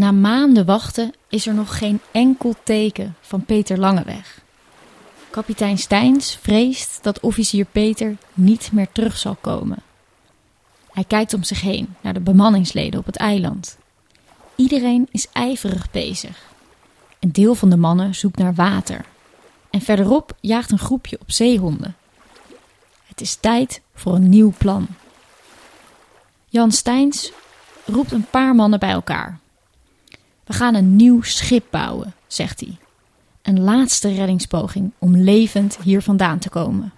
Na 0.00 0.12
maanden 0.12 0.66
wachten 0.66 1.12
is 1.28 1.46
er 1.46 1.54
nog 1.54 1.78
geen 1.78 2.00
enkel 2.10 2.54
teken 2.62 3.16
van 3.20 3.44
Peter 3.44 3.78
Langeweg. 3.78 4.40
Kapitein 5.30 5.78
Steins 5.78 6.38
vreest 6.42 7.02
dat 7.02 7.20
officier 7.20 7.64
Peter 7.64 8.16
niet 8.32 8.72
meer 8.72 8.92
terug 8.92 9.16
zal 9.16 9.34
komen. 9.40 9.82
Hij 10.90 11.04
kijkt 11.04 11.34
om 11.34 11.42
zich 11.42 11.60
heen 11.60 11.94
naar 12.00 12.12
de 12.12 12.20
bemanningsleden 12.20 13.00
op 13.00 13.06
het 13.06 13.16
eiland. 13.16 13.78
Iedereen 14.54 15.08
is 15.10 15.26
ijverig 15.32 15.90
bezig. 15.90 16.42
Een 17.18 17.32
deel 17.32 17.54
van 17.54 17.70
de 17.70 17.76
mannen 17.76 18.14
zoekt 18.14 18.38
naar 18.38 18.54
water. 18.54 19.04
En 19.70 19.80
verderop 19.80 20.36
jaagt 20.40 20.70
een 20.70 20.78
groepje 20.78 21.18
op 21.20 21.30
zeehonden. 21.30 21.96
Het 23.06 23.20
is 23.20 23.34
tijd 23.34 23.80
voor 23.94 24.14
een 24.14 24.28
nieuw 24.28 24.52
plan. 24.58 24.86
Jan 26.48 26.72
Steins 26.72 27.32
roept 27.84 28.12
een 28.12 28.26
paar 28.30 28.54
mannen 28.54 28.78
bij 28.78 28.90
elkaar. 28.90 29.39
We 30.50 30.56
gaan 30.56 30.74
een 30.74 30.96
nieuw 30.96 31.22
schip 31.22 31.64
bouwen, 31.70 32.14
zegt 32.26 32.60
hij. 32.60 32.76
Een 33.42 33.60
laatste 33.60 34.14
reddingspoging 34.14 34.92
om 34.98 35.16
levend 35.16 35.78
hier 35.82 36.02
vandaan 36.02 36.38
te 36.38 36.48
komen. 36.48 36.92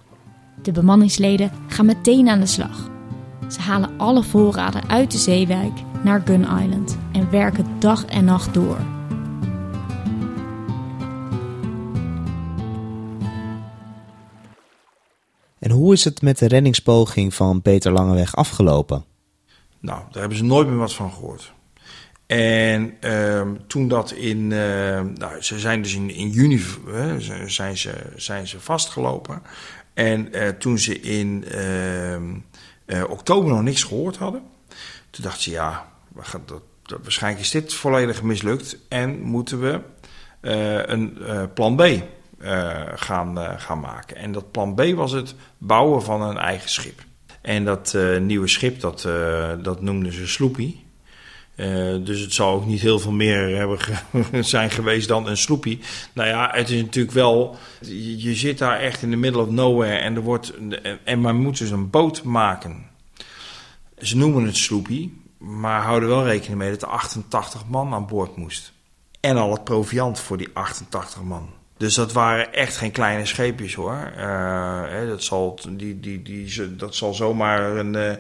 De 0.63 0.73
bemanningsleden 0.73 1.51
gaan 1.69 1.87
meteen 1.87 2.29
aan 2.29 2.41
de 2.41 2.47
slag. 2.47 2.91
Ze 3.51 3.61
halen 3.61 3.91
alle 3.99 4.23
voorraden 4.23 4.89
uit 4.89 5.11
de 5.11 5.19
zeewijk 5.19 5.73
naar 6.05 6.23
Gun 6.25 6.41
Island 6.41 6.99
en 7.13 7.31
werken 7.31 7.67
dag 7.79 8.05
en 8.05 8.25
nacht 8.25 8.55
door. 8.55 8.79
En 15.59 15.71
hoe 15.71 15.93
is 15.93 16.05
het 16.05 16.23
met 16.23 16.39
de 16.39 16.49
reddingspoging 16.49 17.35
van 17.35 17.63
Peter 17.63 17.93
Langeweg 17.93 18.37
afgelopen? 18.37 19.05
Nou, 19.81 20.03
daar 20.11 20.21
hebben 20.21 20.39
ze 20.39 20.45
nooit 20.45 20.69
meer 20.69 20.77
wat 20.77 20.95
van 20.95 21.13
gehoord. 21.13 21.53
En 22.33 22.97
uh, 23.01 23.43
toen 23.67 23.89
dat 23.89 24.13
in, 24.13 24.39
uh, 24.51 25.01
nou, 25.01 25.41
ze 25.41 25.59
zijn 25.59 25.83
dus 25.83 25.95
in, 25.95 26.31
juni 26.31 26.65
zijn, 27.47 27.77
ze, 27.77 27.93
zijn 28.17 28.49
ze 28.49 28.61
vastgelopen. 28.61 29.43
En 29.95 30.29
uh, 30.37 30.49
toen 30.49 30.79
ze 30.79 31.01
in 31.01 31.45
ehm, 31.49 32.35
eh, 32.85 33.11
oktober 33.11 33.51
nog 33.51 33.63
niks 33.63 33.83
gehoord 33.83 34.17
hadden, 34.17 34.43
toen 35.11 35.25
dachten 35.25 35.43
ze 35.43 35.51
ja, 35.51 35.89
dat, 36.47 36.63
dat, 36.83 36.99
waarschijnlijk 37.03 37.45
is 37.45 37.51
dit 37.51 37.75
volledig 37.75 38.23
mislukt 38.23 38.79
en 38.89 39.21
moeten 39.21 39.61
we 39.61 39.81
een 40.87 41.19
plan 41.55 41.77
B 41.77 41.83
gaan, 42.95 43.61
gaan 43.61 43.81
maken. 43.81 44.17
En 44.17 44.33
dat 44.33 44.51
plan 44.51 44.75
B 44.75 44.85
was 44.95 45.13
het 45.13 45.35
bouwen 45.59 46.03
van 46.03 46.23
een 46.23 46.39
eigen 46.39 46.71
schip. 46.71 47.05
En 47.41 47.65
dat 47.65 47.97
nieuwe 48.21 48.49
schip, 48.49 48.81
dat, 48.81 49.09
dat 49.63 49.83
noemden 49.83 50.13
ze 50.13 50.27
Sloepie. 50.27 50.82
Uh, 51.63 52.05
dus 52.05 52.21
het 52.21 52.33
zal 52.33 52.53
ook 52.53 52.67
niet 52.67 52.81
heel 52.81 52.99
veel 52.99 53.13
meer 53.13 53.57
hebben 53.57 53.79
zijn 54.45 54.71
geweest 54.71 55.09
dan 55.09 55.27
een 55.27 55.37
sloepie. 55.37 55.81
Nou 56.13 56.29
ja, 56.29 56.51
het 56.53 56.71
is 56.71 56.83
natuurlijk 56.83 57.15
wel. 57.15 57.57
Je, 58.17 58.35
zit 58.35 58.59
daar 58.59 58.79
echt 58.79 59.03
in 59.03 59.11
the 59.11 59.17
middle 59.17 59.43
of 59.43 59.49
nowhere 59.49 59.97
en 59.97 60.15
er 60.15 60.23
wordt. 60.23 60.53
En 61.05 61.21
men 61.21 61.37
moet 61.37 61.59
dus 61.59 61.71
een 61.71 61.91
boot 61.91 62.23
maken. 62.23 62.87
Ze 63.99 64.17
noemen 64.17 64.45
het 64.45 64.57
sloepie, 64.57 65.23
maar 65.39 65.83
houden 65.83 66.09
wel 66.09 66.25
rekening 66.25 66.59
mee 66.59 66.71
dat 66.71 66.83
er 66.83 66.89
88 66.89 67.67
man 67.69 67.93
aan 67.93 68.07
boord 68.07 68.37
moest. 68.37 68.73
En 69.21 69.37
al 69.37 69.53
het 69.53 69.65
proviant 69.65 70.21
voor 70.21 70.37
die 70.37 70.49
88 70.53 71.23
man. 71.23 71.51
Dus 71.77 71.95
dat 71.95 72.13
waren 72.13 72.53
echt 72.53 72.77
geen 72.77 72.91
kleine 72.91 73.27
scheepjes 73.27 73.75
hoor. 73.75 74.13
Uh, 74.17 74.83
hè, 74.89 75.09
dat, 75.09 75.23
zal, 75.23 75.59
die, 75.71 76.01
die, 76.01 76.23
die, 76.23 76.77
dat 76.77 76.95
zal 76.95 77.15
zomaar 77.15 77.77
een, 77.77 77.95
uh, 77.95 78.13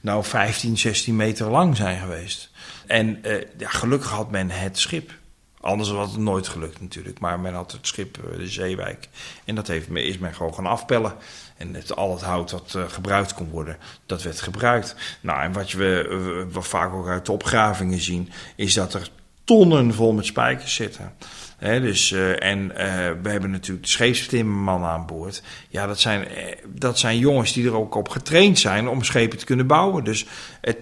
nou 0.00 0.24
15, 0.24 0.78
16 0.78 1.16
meter 1.16 1.50
lang 1.50 1.76
zijn 1.76 2.00
geweest. 2.00 2.50
En 2.86 3.18
uh, 3.26 3.40
ja, 3.58 3.68
gelukkig 3.68 4.10
had 4.10 4.30
men 4.30 4.50
het 4.50 4.78
schip. 4.78 5.18
Anders 5.60 5.90
was 5.90 6.10
het 6.10 6.20
nooit 6.20 6.48
gelukt 6.48 6.80
natuurlijk. 6.80 7.20
Maar 7.20 7.40
men 7.40 7.54
had 7.54 7.72
het 7.72 7.86
schip, 7.86 8.18
de 8.36 8.48
Zeewijk. 8.48 9.08
En 9.44 9.54
dat 9.54 9.66
heeft, 9.66 9.90
is 9.90 10.18
men 10.18 10.34
gewoon 10.34 10.54
gaan 10.54 10.66
afpellen. 10.66 11.14
En 11.56 11.74
het, 11.74 11.96
al 11.96 12.12
het 12.12 12.22
hout 12.22 12.50
dat 12.50 12.74
uh, 12.76 12.88
gebruikt 12.88 13.34
kon 13.34 13.50
worden, 13.50 13.76
dat 14.06 14.22
werd 14.22 14.40
gebruikt. 14.40 14.94
Nou, 15.20 15.42
en 15.42 15.52
wat 15.52 15.72
we, 15.72 16.46
we 16.52 16.62
vaak 16.62 16.92
ook 16.92 17.08
uit 17.08 17.26
de 17.26 17.32
opgravingen 17.32 18.00
zien, 18.00 18.30
is 18.56 18.74
dat 18.74 18.94
er 18.94 19.10
tonnen 19.50 19.94
vol 19.94 20.12
met 20.12 20.26
spijkers 20.26 20.74
zitten. 20.74 21.12
He, 21.56 21.80
dus, 21.80 22.10
uh, 22.10 22.42
en 22.42 22.58
uh, 22.58 22.74
we 23.22 23.28
hebben 23.28 23.50
natuurlijk 23.50 23.86
de 23.86 24.44
aan 24.84 25.06
boord. 25.06 25.42
Ja, 25.68 25.86
dat 25.86 26.00
zijn, 26.00 26.28
dat 26.66 26.98
zijn 26.98 27.18
jongens 27.18 27.52
die 27.52 27.66
er 27.66 27.76
ook 27.76 27.94
op 27.94 28.08
getraind 28.08 28.58
zijn 28.58 28.88
om 28.88 29.04
schepen 29.04 29.38
te 29.38 29.44
kunnen 29.44 29.66
bouwen. 29.66 30.04
Dus 30.04 30.26
het, 30.60 30.76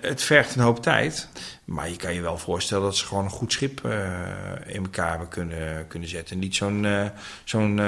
het 0.00 0.22
vergt 0.22 0.54
een 0.54 0.62
hoop 0.62 0.82
tijd. 0.82 1.28
Maar 1.64 1.88
je 1.88 1.96
kan 1.96 2.14
je 2.14 2.20
wel 2.20 2.38
voorstellen 2.38 2.84
dat 2.84 2.96
ze 2.96 3.06
gewoon 3.06 3.24
een 3.24 3.30
goed 3.30 3.52
schip 3.52 3.80
in 4.66 4.82
elkaar 4.82 5.10
hebben 5.10 5.28
kunnen, 5.28 5.86
kunnen 5.88 6.08
zetten. 6.08 6.38
Niet 6.38 6.54
zo'n 6.54 6.86
zo'n 7.44 7.80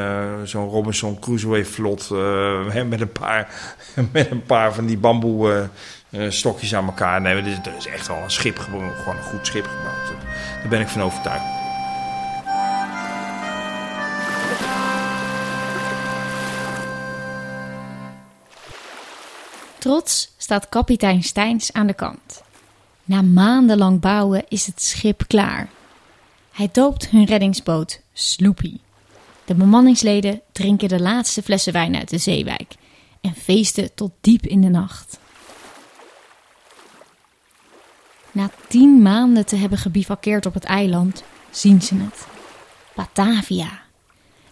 zo'n 0.44 0.68
Robinson 0.68 1.18
Crusoe 1.18 1.64
vlot 1.64 2.10
met, 2.90 3.00
een 3.00 3.12
paar, 3.12 3.74
met 4.12 4.30
een 4.30 4.44
paar 4.44 4.74
van 4.74 4.86
die 4.86 4.98
bamboe 4.98 5.68
eh, 6.14 6.30
stokjes 6.30 6.74
aan 6.74 6.86
elkaar. 6.86 7.20
Nee, 7.20 7.34
er 7.34 7.46
is, 7.46 7.58
is 7.78 7.86
echt 7.86 8.06
wel 8.06 8.16
een 8.16 8.30
schip, 8.30 8.58
gewoon 8.58 8.82
een 9.06 9.22
goed 9.22 9.46
schip 9.46 9.66
gebouwd. 9.66 10.20
Daar 10.60 10.68
ben 10.68 10.80
ik 10.80 10.88
van 10.88 11.02
overtuigd. 11.02 11.44
Trots 19.78 20.32
staat 20.36 20.68
kapitein 20.68 21.22
Steins 21.22 21.72
aan 21.72 21.86
de 21.86 21.94
kant. 21.94 22.42
Na 23.04 23.22
maandenlang 23.22 24.00
bouwen 24.00 24.44
is 24.48 24.66
het 24.66 24.82
schip 24.82 25.24
klaar. 25.26 25.68
Hij 26.52 26.68
doopt 26.72 27.08
hun 27.08 27.24
reddingsboot 27.24 28.00
Sloopy. 28.12 28.76
De 29.44 29.54
bemanningsleden 29.54 30.40
drinken 30.52 30.88
de 30.88 31.00
laatste 31.00 31.42
flessen 31.42 31.72
wijn 31.72 31.96
uit 31.96 32.10
de 32.10 32.18
zeewijk 32.18 32.74
en 33.20 33.34
feesten 33.34 33.94
tot 33.94 34.10
diep 34.20 34.46
in 34.46 34.60
de 34.60 34.68
nacht. 34.68 35.18
Na 38.34 38.50
tien 38.68 39.02
maanden 39.02 39.46
te 39.46 39.56
hebben 39.56 39.78
gebivakkeerd 39.78 40.46
op 40.46 40.54
het 40.54 40.64
eiland, 40.64 41.24
zien 41.50 41.82
ze 41.82 41.94
het. 41.94 42.26
Batavia. 42.94 43.82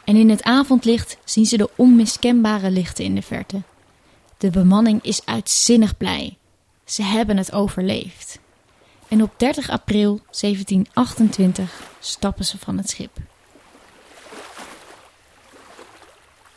En 0.05 0.17
in 0.17 0.31
het 0.31 0.43
avondlicht 0.43 1.19
zien 1.25 1.47
ze 1.47 1.57
de 1.57 1.71
onmiskenbare 1.77 2.71
lichten 2.71 3.05
in 3.05 3.15
de 3.15 3.23
verte. 3.23 3.62
De 4.39 4.51
bemanning 4.51 5.03
is 5.03 5.27
uitzinnig 5.27 5.97
blij. 5.97 6.37
Ze 6.85 7.03
hebben 7.03 7.37
het 7.37 7.53
overleefd. 7.53 8.39
En 9.09 9.23
op 9.23 9.35
30 9.37 9.71
april 9.71 10.21
1728 10.41 11.91
stappen 12.01 12.45
ze 12.45 12.59
van 12.59 12.77
het 12.77 12.91
schip. 12.91 13.17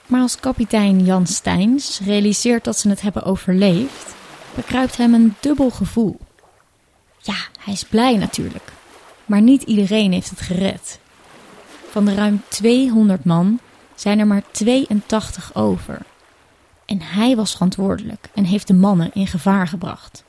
Maar 0.05 0.22
als 0.22 0.39
kapitein 0.39 1.05
Jan 1.05 1.27
Steins 1.27 2.00
realiseert 2.00 2.63
dat 2.63 2.79
ze 2.79 2.89
het 2.89 3.01
hebben 3.01 3.24
overleefd, 3.24 4.15
bekruipt 4.55 4.98
hem 4.98 5.13
een 5.13 5.36
dubbel 5.39 5.70
gevoel. 5.70 6.20
Ja, 7.25 7.36
hij 7.60 7.74
is 7.74 7.84
blij 7.84 8.17
natuurlijk, 8.17 8.72
maar 9.25 9.41
niet 9.41 9.62
iedereen 9.62 10.12
heeft 10.12 10.29
het 10.29 10.41
gered. 10.41 11.00
Van 11.89 12.05
de 12.05 12.13
ruim 12.13 12.41
200 12.48 13.24
man 13.24 13.60
zijn 13.96 14.20
er 14.20 14.27
maar 14.27 14.44
82 14.51 15.55
over. 15.55 16.01
En 16.86 17.01
hij 17.01 17.36
was 17.36 17.51
verantwoordelijk 17.51 18.29
en 18.34 18.44
heeft 18.44 18.67
de 18.67 18.74
mannen 18.74 19.13
in 19.13 19.27
gevaar 19.27 19.67
gebracht. 19.67 20.24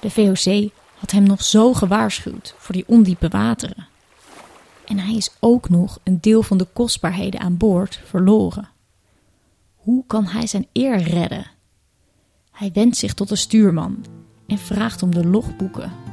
De 0.00 0.10
VOC 0.10 0.70
had 0.94 1.10
hem 1.10 1.22
nog 1.22 1.42
zo 1.42 1.72
gewaarschuwd 1.72 2.54
voor 2.58 2.74
die 2.74 2.84
ondiepe 2.86 3.28
wateren. 3.28 3.86
En 4.84 4.98
hij 4.98 5.14
is 5.14 5.30
ook 5.40 5.68
nog 5.68 5.98
een 6.02 6.20
deel 6.20 6.42
van 6.42 6.58
de 6.58 6.66
kostbaarheden 6.72 7.40
aan 7.40 7.56
boord 7.56 8.00
verloren. 8.04 8.68
Hoe 9.76 10.04
kan 10.06 10.26
hij 10.26 10.46
zijn 10.46 10.66
eer 10.72 10.98
redden? 10.98 11.46
Hij 12.50 12.70
wendt 12.72 12.96
zich 12.96 13.14
tot 13.14 13.28
de 13.28 13.36
stuurman 13.36 14.04
en 14.46 14.58
vraagt 14.58 15.02
om 15.02 15.14
de 15.14 15.26
logboeken. 15.26 16.03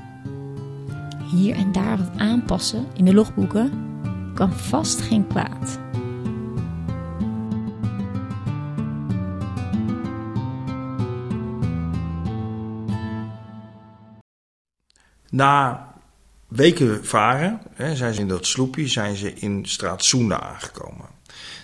Hier 1.31 1.55
en 1.55 1.71
daar 1.71 1.97
wat 1.97 2.17
aanpassen 2.17 2.87
in 2.93 3.05
de 3.05 3.13
logboeken 3.13 3.71
kan 4.33 4.53
vast 4.53 5.01
geen 5.01 5.27
kwaad. 5.27 5.79
Na 15.29 15.87
weken 16.47 17.05
varen 17.05 17.61
hè, 17.73 17.95
zijn 17.95 18.13
ze 18.13 18.21
in 18.21 18.27
dat 18.27 18.45
sloepje 18.45 18.87
zijn 18.87 19.15
ze 19.15 19.33
in 19.33 19.65
Straatsunda 19.65 20.39
aangekomen. 20.39 21.10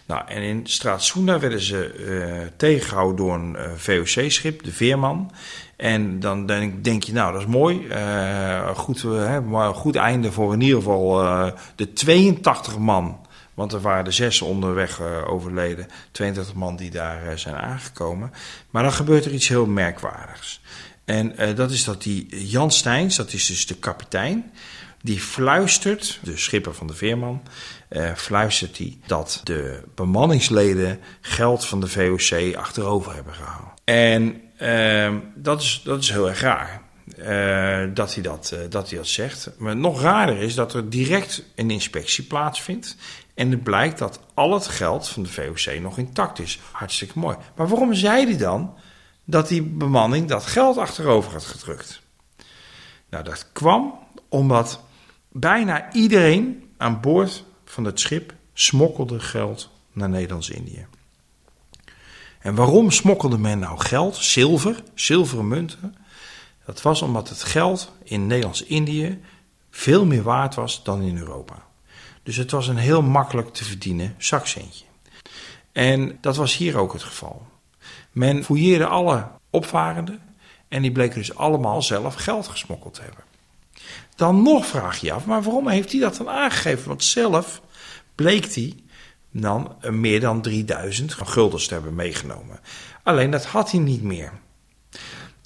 Nou, 0.07 0.21
en 0.27 0.41
in 0.41 0.61
Straatsunda 0.63 1.39
werden 1.39 1.61
ze 1.61 1.93
uh, 1.97 2.47
tegengehouden 2.57 3.15
door 3.15 3.33
een 3.33 3.55
uh, 3.55 3.71
VOC-schip, 3.75 4.63
de 4.63 4.71
Veerman. 4.71 5.31
En 5.75 6.19
dan 6.19 6.45
denk, 6.45 6.83
denk, 6.83 7.03
je, 7.03 7.13
nou, 7.13 7.31
dat 7.31 7.41
is 7.41 7.47
mooi. 7.47 7.87
Uh, 7.87 8.69
goed, 8.69 9.03
maar 9.45 9.73
goed 9.73 9.95
einde 9.95 10.31
voor 10.31 10.53
in 10.53 10.61
ieder 10.61 10.77
geval 10.77 11.53
de 11.75 11.93
82 11.93 12.77
man. 12.77 13.25
Want 13.53 13.73
er 13.73 13.81
waren 13.81 14.05
er 14.05 14.13
zes 14.13 14.41
onderweg 14.41 15.01
overleden. 15.25 15.87
22 16.11 16.53
man 16.53 16.75
die 16.75 16.91
daar 16.91 17.39
zijn 17.39 17.55
aangekomen. 17.55 18.31
Maar 18.69 18.83
dan 18.83 18.93
gebeurt 18.93 19.25
er 19.25 19.33
iets 19.33 19.47
heel 19.47 19.65
merkwaardigs. 19.65 20.61
En 21.05 21.35
dat 21.55 21.71
is 21.71 21.83
dat 21.83 22.03
die 22.03 22.47
Jan 22.47 22.71
Steins, 22.71 23.15
dat 23.15 23.33
is 23.33 23.45
dus 23.45 23.67
de 23.67 23.75
kapitein 23.75 24.51
die 25.01 25.19
fluistert, 25.19 26.19
de 26.23 26.37
schipper 26.37 26.73
van 26.73 26.87
de 26.87 26.93
Veerman, 26.93 27.41
uh, 27.89 28.13
fluistert 28.13 28.77
hij 28.77 28.97
dat 29.05 29.41
de 29.43 29.83
bemanningsleden 29.95 30.99
geld 31.21 31.65
van 31.65 31.79
de 31.79 31.87
VOC 31.87 32.55
achterover 32.55 33.13
hebben 33.13 33.33
gehaald. 33.33 33.81
En 33.83 34.41
uh, 34.61 35.15
dat, 35.35 35.61
is, 35.61 35.81
dat 35.83 36.03
is 36.03 36.09
heel 36.09 36.29
erg 36.29 36.41
raar. 36.41 36.81
Uh, 37.17 37.93
dat, 37.93 38.13
hij 38.13 38.23
dat, 38.23 38.51
uh, 38.53 38.59
dat 38.69 38.89
hij 38.89 38.97
dat 38.97 39.07
zegt. 39.07 39.49
Maar 39.57 39.75
nog 39.75 40.01
raarder 40.01 40.37
is 40.37 40.55
dat 40.55 40.73
er 40.73 40.89
direct 40.89 41.43
een 41.55 41.71
inspectie 41.71 42.23
plaatsvindt. 42.23 42.95
En 43.33 43.51
het 43.51 43.63
blijkt 43.63 43.97
dat 43.97 44.19
al 44.33 44.53
het 44.53 44.67
geld 44.67 45.09
van 45.09 45.23
de 45.23 45.29
VOC 45.29 45.79
nog 45.79 45.97
intact 45.97 46.39
is. 46.39 46.59
Hartstikke 46.71 47.19
mooi. 47.19 47.37
Maar 47.55 47.67
waarom 47.67 47.93
zei 47.93 48.25
hij 48.25 48.37
dan 48.37 48.73
dat 49.25 49.47
die 49.47 49.63
bemanning 49.63 50.27
dat 50.27 50.45
geld 50.45 50.77
achterover 50.77 51.31
had 51.31 51.45
gedrukt? 51.45 52.01
Nou, 53.09 53.23
dat 53.23 53.47
kwam 53.51 53.99
omdat 54.29 54.83
bijna 55.31 55.93
iedereen 55.93 56.69
aan 56.77 57.01
boord 57.01 57.43
van 57.69 57.83
het 57.85 57.99
schip 57.99 58.33
smokkelde 58.53 59.19
geld 59.19 59.69
naar 59.91 60.09
Nederlands-Indië. 60.09 60.85
En 62.39 62.55
waarom 62.55 62.91
smokkelde 62.91 63.37
men 63.37 63.59
nou 63.59 63.79
geld, 63.79 64.15
zilver, 64.15 64.83
zilveren 64.93 65.47
munten? 65.47 65.95
Dat 66.65 66.81
was 66.81 67.01
omdat 67.01 67.29
het 67.29 67.43
geld 67.43 67.91
in 68.03 68.27
Nederlands-Indië 68.27 69.21
veel 69.69 70.05
meer 70.05 70.23
waard 70.23 70.55
was 70.55 70.83
dan 70.83 71.01
in 71.01 71.17
Europa. 71.17 71.65
Dus 72.23 72.35
het 72.35 72.51
was 72.51 72.67
een 72.67 72.77
heel 72.77 73.01
makkelijk 73.01 73.53
te 73.53 73.65
verdienen 73.65 74.15
zakcentje. 74.17 74.85
En 75.71 76.17
dat 76.21 76.35
was 76.35 76.57
hier 76.57 76.77
ook 76.77 76.93
het 76.93 77.03
geval. 77.03 77.47
Men 78.11 78.43
fouilleerde 78.43 78.85
alle 78.85 79.27
opvarenden 79.49 80.21
en 80.67 80.81
die 80.81 80.91
bleken 80.91 81.17
dus 81.17 81.35
allemaal 81.35 81.81
zelf 81.81 82.15
geld 82.15 82.47
gesmokkeld 82.47 82.93
te 82.93 83.01
hebben. 83.01 83.23
Dan 84.15 84.41
nog 84.41 84.65
vraag 84.65 84.97
je 84.97 85.11
af, 85.11 85.25
maar 85.25 85.43
waarom 85.43 85.67
heeft 85.67 85.91
hij 85.91 86.01
dat 86.01 86.17
dan 86.17 86.29
aangegeven? 86.29 86.87
Want 86.87 87.03
zelf 87.03 87.61
bleek 88.15 88.53
hij 88.53 88.75
dan 89.31 89.75
meer 89.89 90.19
dan 90.19 90.41
3000 90.41 91.13
guldens 91.13 91.67
te 91.67 91.73
hebben 91.73 91.95
meegenomen. 91.95 92.59
Alleen 93.03 93.31
dat 93.31 93.45
had 93.45 93.71
hij 93.71 93.79
niet 93.79 94.03
meer. 94.03 94.31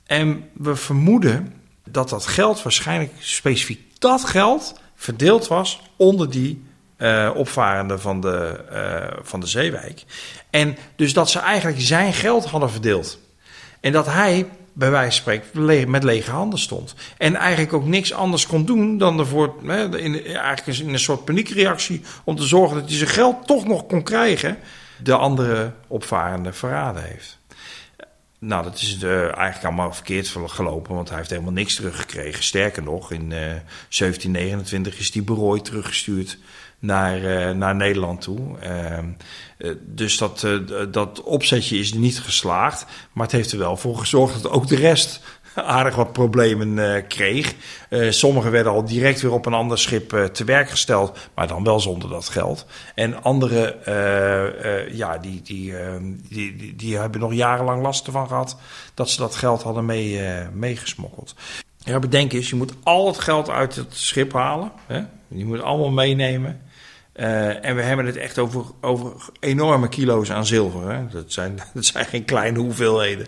En 0.06 0.50
we 0.54 0.76
vermoeden 0.76 1.54
dat 1.90 2.10
dat 2.10 2.26
geld 2.26 2.64
waarschijnlijk 2.64 3.12
specifiek 3.20 4.00
dat 4.02 4.26
geld 4.26 4.80
verdeeld 4.96 5.48
was 5.48 5.82
onder 5.96 6.30
die 6.30 6.64
uh, 6.98 7.32
opvarenden 7.36 8.02
van 8.02 8.22
de, 8.22 8.66
uh, 8.72 9.20
van 9.22 9.40
de 9.40 9.48
Zeewijk. 9.48 10.04
En 10.50 10.78
dus 10.96 11.14
dat 11.14 11.30
ze 11.30 11.40
eigenlijk 11.40 11.82
zijn 11.82 12.14
geld 12.14 12.46
hadden 12.46 12.72
verdeeld. 12.72 13.20
En 13.80 13.92
dat 13.92 14.06
hij 14.06 14.50
bij 14.74 14.92
wijze 14.92 15.22
van 15.22 15.34
spreken 15.34 15.90
met 15.90 16.04
lege 16.04 16.32
handen 16.32 16.60
stond. 16.60 16.96
En 17.18 17.36
eigenlijk 17.36 17.74
ook 17.74 17.86
niks 17.86 18.14
anders 18.14 18.48
kon 18.48 18.66
doen 18.66 18.98
dan 18.98 19.20
ervoor, 19.20 19.56
hè, 19.66 19.98
in, 19.98 20.26
eigenlijk 20.26 20.80
in 20.80 20.94
een 20.94 21.00
soort 21.00 21.26
paniekreactie, 21.26 22.02
om 22.24 22.36
te 22.36 22.48
zorgen 22.48 22.78
dat 22.78 22.90
hij 22.90 22.98
zijn 22.98 23.10
geld 23.10 23.48
toch 23.48 23.68
nog 23.68 23.86
kon 23.86 24.04
krijgen, 24.04 24.58
de 25.04 25.16
andere 25.16 25.74
opvarende 25.88 26.54
verraden 26.54 27.04
heeft. 27.04 27.40
Nou, 28.40 28.64
dat 28.64 28.76
is 28.76 29.04
uh, 29.04 29.22
eigenlijk 29.22 29.64
allemaal 29.64 29.94
verkeerd 29.94 30.36
gelopen, 30.46 30.96
want 30.96 31.10
hij 31.10 31.18
heeft 31.18 31.30
helemaal 31.30 31.52
niks 31.52 31.76
teruggekregen. 31.76 32.44
Sterker 32.44 32.84
nog, 32.84 33.12
in 33.12 33.24
uh, 33.24 33.30
1729 33.30 35.00
is 35.00 35.14
hij 35.14 35.24
berooid 35.24 35.66
teruggestuurd 35.66 36.38
naar, 36.82 37.22
uh, 37.22 37.52
naar 37.52 37.76
Nederland 37.76 38.22
toe. 38.22 38.40
Uh, 39.58 39.70
dus 39.80 40.18
dat, 40.18 40.44
uh, 40.44 40.60
dat 40.92 41.24
opzetje 41.24 41.78
is 41.78 41.94
niet 41.94 42.20
geslaagd. 42.20 42.86
Maar 43.14 43.24
het 43.24 43.36
heeft 43.36 43.52
er 43.52 43.58
wel 43.58 43.78
voor 43.78 43.98
gezorgd 43.98 44.42
dat 44.42 44.52
ook 44.52 44.68
de 44.68 44.76
rest 44.76 45.22
aardig 45.56 45.96
wat 45.96 46.12
problemen 46.12 47.08
kreeg. 47.08 47.56
sommigen 48.10 48.52
werden 48.52 48.72
al 48.72 48.86
direct 48.86 49.22
weer 49.22 49.32
op 49.32 49.46
een 49.46 49.54
ander 49.54 49.78
schip 49.78 50.30
te 50.34 50.44
werk 50.44 50.70
gesteld, 50.70 51.18
maar 51.36 51.48
dan 51.48 51.64
wel 51.64 51.80
zonder 51.80 52.10
dat 52.10 52.30
geld. 52.30 52.66
En 52.96 53.24
anderen, 53.24 53.76
ja, 54.96 55.18
die, 55.18 55.42
die, 55.42 55.74
die, 56.30 56.56
die, 56.56 56.76
die, 56.76 56.98
hebben 56.98 57.22
nog 57.22 57.34
jarenlang 57.34 57.82
last 57.82 58.06
ervan 58.06 58.28
gehad 58.28 58.58
dat 58.94 59.10
ze 59.10 59.18
dat 59.18 59.36
geld 59.36 59.64
hadden 59.64 59.86
mee, 59.86 60.22
meegesmokkeld. 60.54 61.36
Ja, 61.78 62.00
bedenk 62.00 62.34
eens, 62.34 62.50
je 62.50 62.56
moet 62.56 62.74
al 62.84 63.08
het 63.08 63.20
geld 63.20 63.50
uit 63.50 63.76
het 63.76 63.96
schip 63.96 64.34
halen. 64.34 64.72
Hè? 64.88 65.04
Je 65.28 65.46
moet 65.46 65.58
het 65.58 65.66
allemaal 65.66 65.92
meenemen. 65.92 66.62
Uh, 67.16 67.66
en 67.66 67.76
we 67.76 67.82
hebben 67.82 68.06
het 68.06 68.18
echt 68.18 68.40
over, 68.40 68.66
over 68.82 69.12
enorme 69.40 69.90
kilo's 69.90 70.32
aan 70.32 70.46
zilver. 70.46 70.92
Hè? 70.92 71.08
Dat, 71.08 71.32
zijn, 71.32 71.60
dat 71.74 71.86
zijn 71.86 72.06
geen 72.06 72.26
kleine 72.26 72.60
hoeveelheden. 72.60 73.28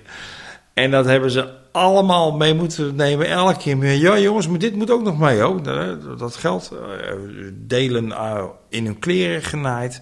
En 0.74 0.91
dat 0.91 1.06
hebben 1.06 1.32
ze 1.32 1.54
allemaal 1.72 2.38
mee 2.38 2.54
moeten 2.54 2.96
nemen, 2.96 3.30
elke 3.30 3.58
keer 3.58 3.78
meer. 3.78 3.93
Ja, 3.93 4.19
jongens, 4.19 4.48
maar 4.48 4.60
dit 4.60 4.76
moet 4.76 4.91
ook 4.91 5.04
nog 5.04 5.17
mee. 5.17 5.39
Hoor. 5.39 5.63
Dat, 6.17 6.36
geld 6.36 6.72
uh, 6.74 6.80
delen 7.54 8.06
uh, 8.06 8.43
in 8.69 8.86
hun 8.86 9.00
kleren 9.00 9.43
genaaid. 9.43 10.02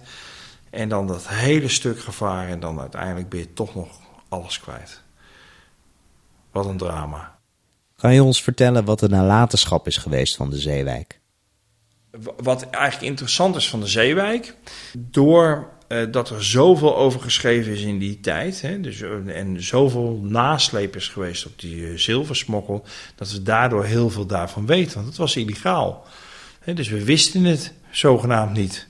En 0.70 0.88
dan 0.88 1.06
dat 1.06 1.28
hele 1.28 1.68
stuk 1.68 2.00
gevaar. 2.00 2.48
En 2.48 2.60
dan 2.60 2.80
uiteindelijk 2.80 3.28
ben 3.28 3.38
je 3.38 3.52
toch 3.52 3.74
nog 3.74 3.88
alles 4.28 4.60
kwijt. 4.60 5.02
Wat 6.52 6.66
een 6.66 6.76
drama. 6.76 7.38
Kan 7.96 8.14
je 8.14 8.22
ons 8.22 8.42
vertellen 8.42 8.84
wat 8.84 8.98
de 8.98 9.08
nalatenschap 9.08 9.86
is 9.86 9.96
geweest 9.96 10.36
van 10.36 10.50
de 10.50 10.58
Zeewijk? 10.58 11.20
Wat 12.36 12.70
eigenlijk 12.70 13.04
interessant 13.04 13.56
is 13.56 13.68
van 13.68 13.80
de 13.80 13.86
Zeewijk. 13.86 14.54
Door 14.98 15.70
eh, 15.92 15.98
dat 16.10 16.30
er 16.30 16.44
zoveel 16.44 16.96
over 16.96 17.20
geschreven 17.20 17.72
is 17.72 17.82
in 17.82 17.98
die 17.98 18.20
tijd. 18.20 18.60
Hè, 18.60 18.80
dus, 18.80 19.00
eh, 19.00 19.10
en 19.36 19.62
zoveel 19.62 20.20
naslepers 20.22 21.08
geweest 21.08 21.46
op 21.46 21.60
die 21.60 21.76
uh, 21.76 21.98
zilversmokkel. 21.98 22.84
Dat 23.14 23.32
we 23.32 23.42
daardoor 23.42 23.84
heel 23.84 24.10
veel 24.10 24.26
daarvan 24.26 24.66
weten. 24.66 24.94
Want 24.94 25.06
het 25.06 25.16
was 25.16 25.36
illegaal. 25.36 26.06
Hè, 26.60 26.74
dus 26.74 26.88
we 26.88 27.04
wisten 27.04 27.44
het 27.44 27.72
zogenaamd 27.90 28.52
niet. 28.52 28.86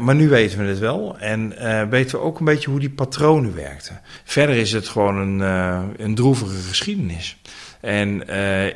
maar 0.00 0.14
nu 0.14 0.28
weten 0.28 0.58
we 0.58 0.64
het 0.64 0.78
wel. 0.78 1.18
En 1.18 1.48
weten 1.90 2.18
we 2.18 2.24
ook 2.24 2.38
een 2.38 2.44
beetje 2.44 2.70
hoe 2.70 2.80
die 2.80 2.90
patronen 2.90 3.54
werkten. 3.54 4.00
Verder 4.24 4.56
is 4.56 4.72
het 4.72 4.88
gewoon 4.88 5.16
een, 5.16 5.40
een 6.04 6.14
droevige 6.14 6.68
geschiedenis. 6.68 7.36
En 7.82 8.26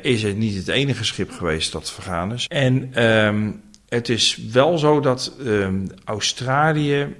is 0.03 0.23
het 0.23 0.37
niet 0.37 0.55
het 0.55 0.67
enige 0.67 1.03
schip 1.03 1.31
geweest 1.31 1.71
dat 1.71 1.91
vergaan 1.91 2.33
is. 2.33 2.47
En 2.47 2.93
ehm, 2.93 3.51
het 3.89 4.09
is 4.09 4.35
wel 4.35 4.77
zo 4.77 4.99
dat 4.99 5.33
ehm, 5.45 5.87
Australië 6.05 7.15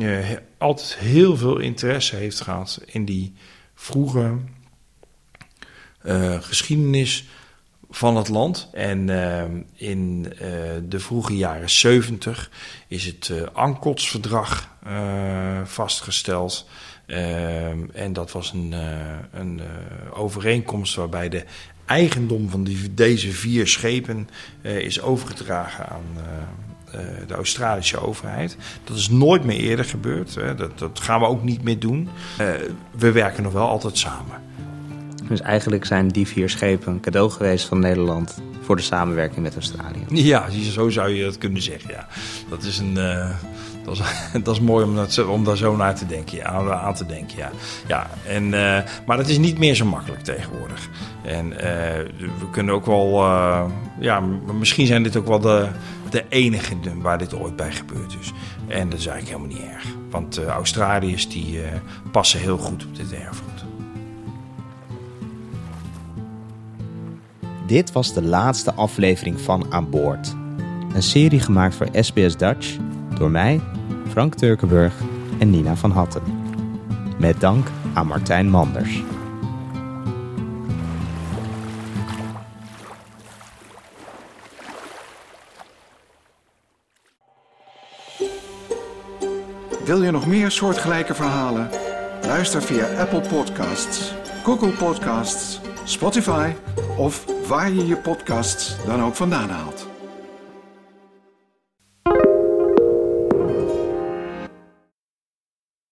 uh, 0.00 0.30
altijd 0.58 0.96
heel 0.96 1.36
veel 1.36 1.58
interesse 1.58 2.16
heeft 2.16 2.40
gehad 2.40 2.80
in 2.84 3.04
die 3.04 3.34
vroege 3.74 4.36
uh, 6.04 6.42
geschiedenis 6.42 7.24
van 7.90 8.16
het 8.16 8.28
land. 8.28 8.68
En 8.72 9.10
ehm, 9.10 9.62
in 9.74 10.22
de 10.88 11.00
vroege 11.00 11.36
jaren 11.36 11.70
70 11.70 12.50
is 12.88 13.04
het 13.04 13.28
uh, 13.28 13.42
Ankotsverdrag 13.52 14.74
vastgesteld. 15.64 16.68
Ehm, 17.06 17.78
en 17.92 18.12
dat 18.12 18.32
was 18.32 18.52
een, 18.52 18.74
een 19.32 19.60
overeenkomst 20.12 20.94
waarbij 20.94 21.28
de 21.28 21.44
eigendom 21.84 22.50
van 22.50 22.64
die, 22.64 22.94
deze 22.94 23.32
vier 23.32 23.66
schepen 23.66 24.28
uh, 24.62 24.78
is 24.78 25.00
overgedragen 25.00 25.88
aan 25.88 26.04
de 27.26 27.34
Australische 27.34 28.00
overheid. 28.00 28.56
Dat 28.84 28.96
is 28.96 29.08
nooit 29.08 29.44
meer 29.44 29.58
eerder 29.58 29.84
gebeurd. 29.84 30.34
Hè. 30.34 30.54
Dat, 30.54 30.78
dat, 30.78 31.00
gaan 31.00 31.20
we 31.20 31.26
ook 31.26 31.42
niet 31.42 31.62
meer 31.62 31.78
doen. 31.78 32.08
we 32.98 33.12
werken 33.12 33.42
nog 33.42 33.52
wel 33.52 33.68
altijd 33.68 33.98
samen. 33.98 34.40
Dus 35.28 35.40
eigenlijk 35.40 35.84
zijn 35.84 36.08
die 36.08 36.26
vier 36.26 36.50
schepen 36.50 36.92
een 36.92 37.00
cadeau 37.00 37.30
geweest 37.30 37.66
van 37.66 37.78
Nederland 37.78 38.38
voor 38.60 38.76
de 38.76 38.82
samenwerking 38.82 39.42
met 39.42 39.54
Australië. 39.54 40.04
Ja, 40.08 40.50
zo 40.50 40.88
zou 40.88 41.10
je 41.10 41.24
dat 41.24 41.38
kunnen 41.38 41.62
zeggen. 41.62 41.90
Ja. 41.90 42.08
Dat 42.48 42.62
is 42.62 42.78
een. 42.78 42.98
Dat 43.86 43.94
is, 43.94 44.02
dat 44.44 44.54
is 44.54 44.60
mooi 44.60 44.84
om, 44.84 44.94
dat, 44.94 45.26
om 45.26 45.44
daar 45.44 45.56
zo 45.56 45.76
naar 45.76 45.94
te 45.94 46.06
denken, 46.06 46.46
aan 46.46 46.94
te 46.94 47.06
denken. 47.06 47.36
Ja. 47.38 47.50
Ja, 47.86 48.10
en, 48.26 48.44
uh, 48.44 48.78
maar 49.06 49.18
het 49.18 49.28
is 49.28 49.38
niet 49.38 49.58
meer 49.58 49.74
zo 49.74 49.84
makkelijk 49.84 50.22
tegenwoordig. 50.22 50.88
En 51.22 51.52
uh, 51.52 51.58
we 52.38 52.50
kunnen 52.50 52.74
ook 52.74 52.86
wel, 52.86 53.24
uh, 53.24 53.64
ja, 54.00 54.20
misschien 54.58 54.86
zijn 54.86 55.02
dit 55.02 55.16
ook 55.16 55.26
wel 55.26 55.40
de, 55.40 55.68
de 56.10 56.24
enige 56.28 56.74
waar 57.00 57.18
dit 57.18 57.34
ooit 57.34 57.56
bij 57.56 57.72
gebeurd 57.72 58.16
is. 58.20 58.32
En 58.68 58.88
dat 58.88 58.98
is 58.98 59.06
eigenlijk 59.06 59.38
helemaal 59.38 59.62
niet 59.62 59.74
erg. 59.74 59.84
Want 60.10 60.44
Australiërs 60.44 61.28
die 61.28 61.60
passen 62.12 62.40
heel 62.40 62.58
goed 62.58 62.84
op 62.84 62.96
dit 62.96 63.12
erfgoed. 63.12 63.64
Dit 67.66 67.92
was 67.92 68.14
de 68.14 68.22
laatste 68.22 68.74
aflevering 68.74 69.40
van 69.40 69.66
Aan 69.70 69.90
Boord. 69.90 70.34
Een 70.94 71.02
serie 71.02 71.40
gemaakt 71.40 71.74
voor 71.74 71.88
SBS 71.92 72.36
Dutch 72.36 72.76
door 73.18 73.30
mij, 73.30 73.60
Frank 74.16 74.34
Turkenburg 74.34 74.94
en 75.38 75.50
Nina 75.50 75.76
van 75.76 75.90
Hatten. 75.90 76.22
Met 77.18 77.40
dank 77.40 77.66
aan 77.94 78.06
Martijn 78.06 78.50
Manders. 78.50 79.02
Wil 89.84 90.02
je 90.02 90.10
nog 90.10 90.26
meer 90.26 90.50
soortgelijke 90.50 91.14
verhalen? 91.14 91.70
Luister 92.22 92.62
via 92.62 93.00
Apple 93.00 93.28
Podcasts, 93.28 94.14
Google 94.44 94.72
Podcasts, 94.72 95.60
Spotify 95.84 96.52
of 96.96 97.24
waar 97.48 97.72
je 97.72 97.86
je 97.86 97.96
podcasts 97.96 98.84
dan 98.86 99.02
ook 99.02 99.14
vandaan 99.14 99.48
haalt. 99.50 99.85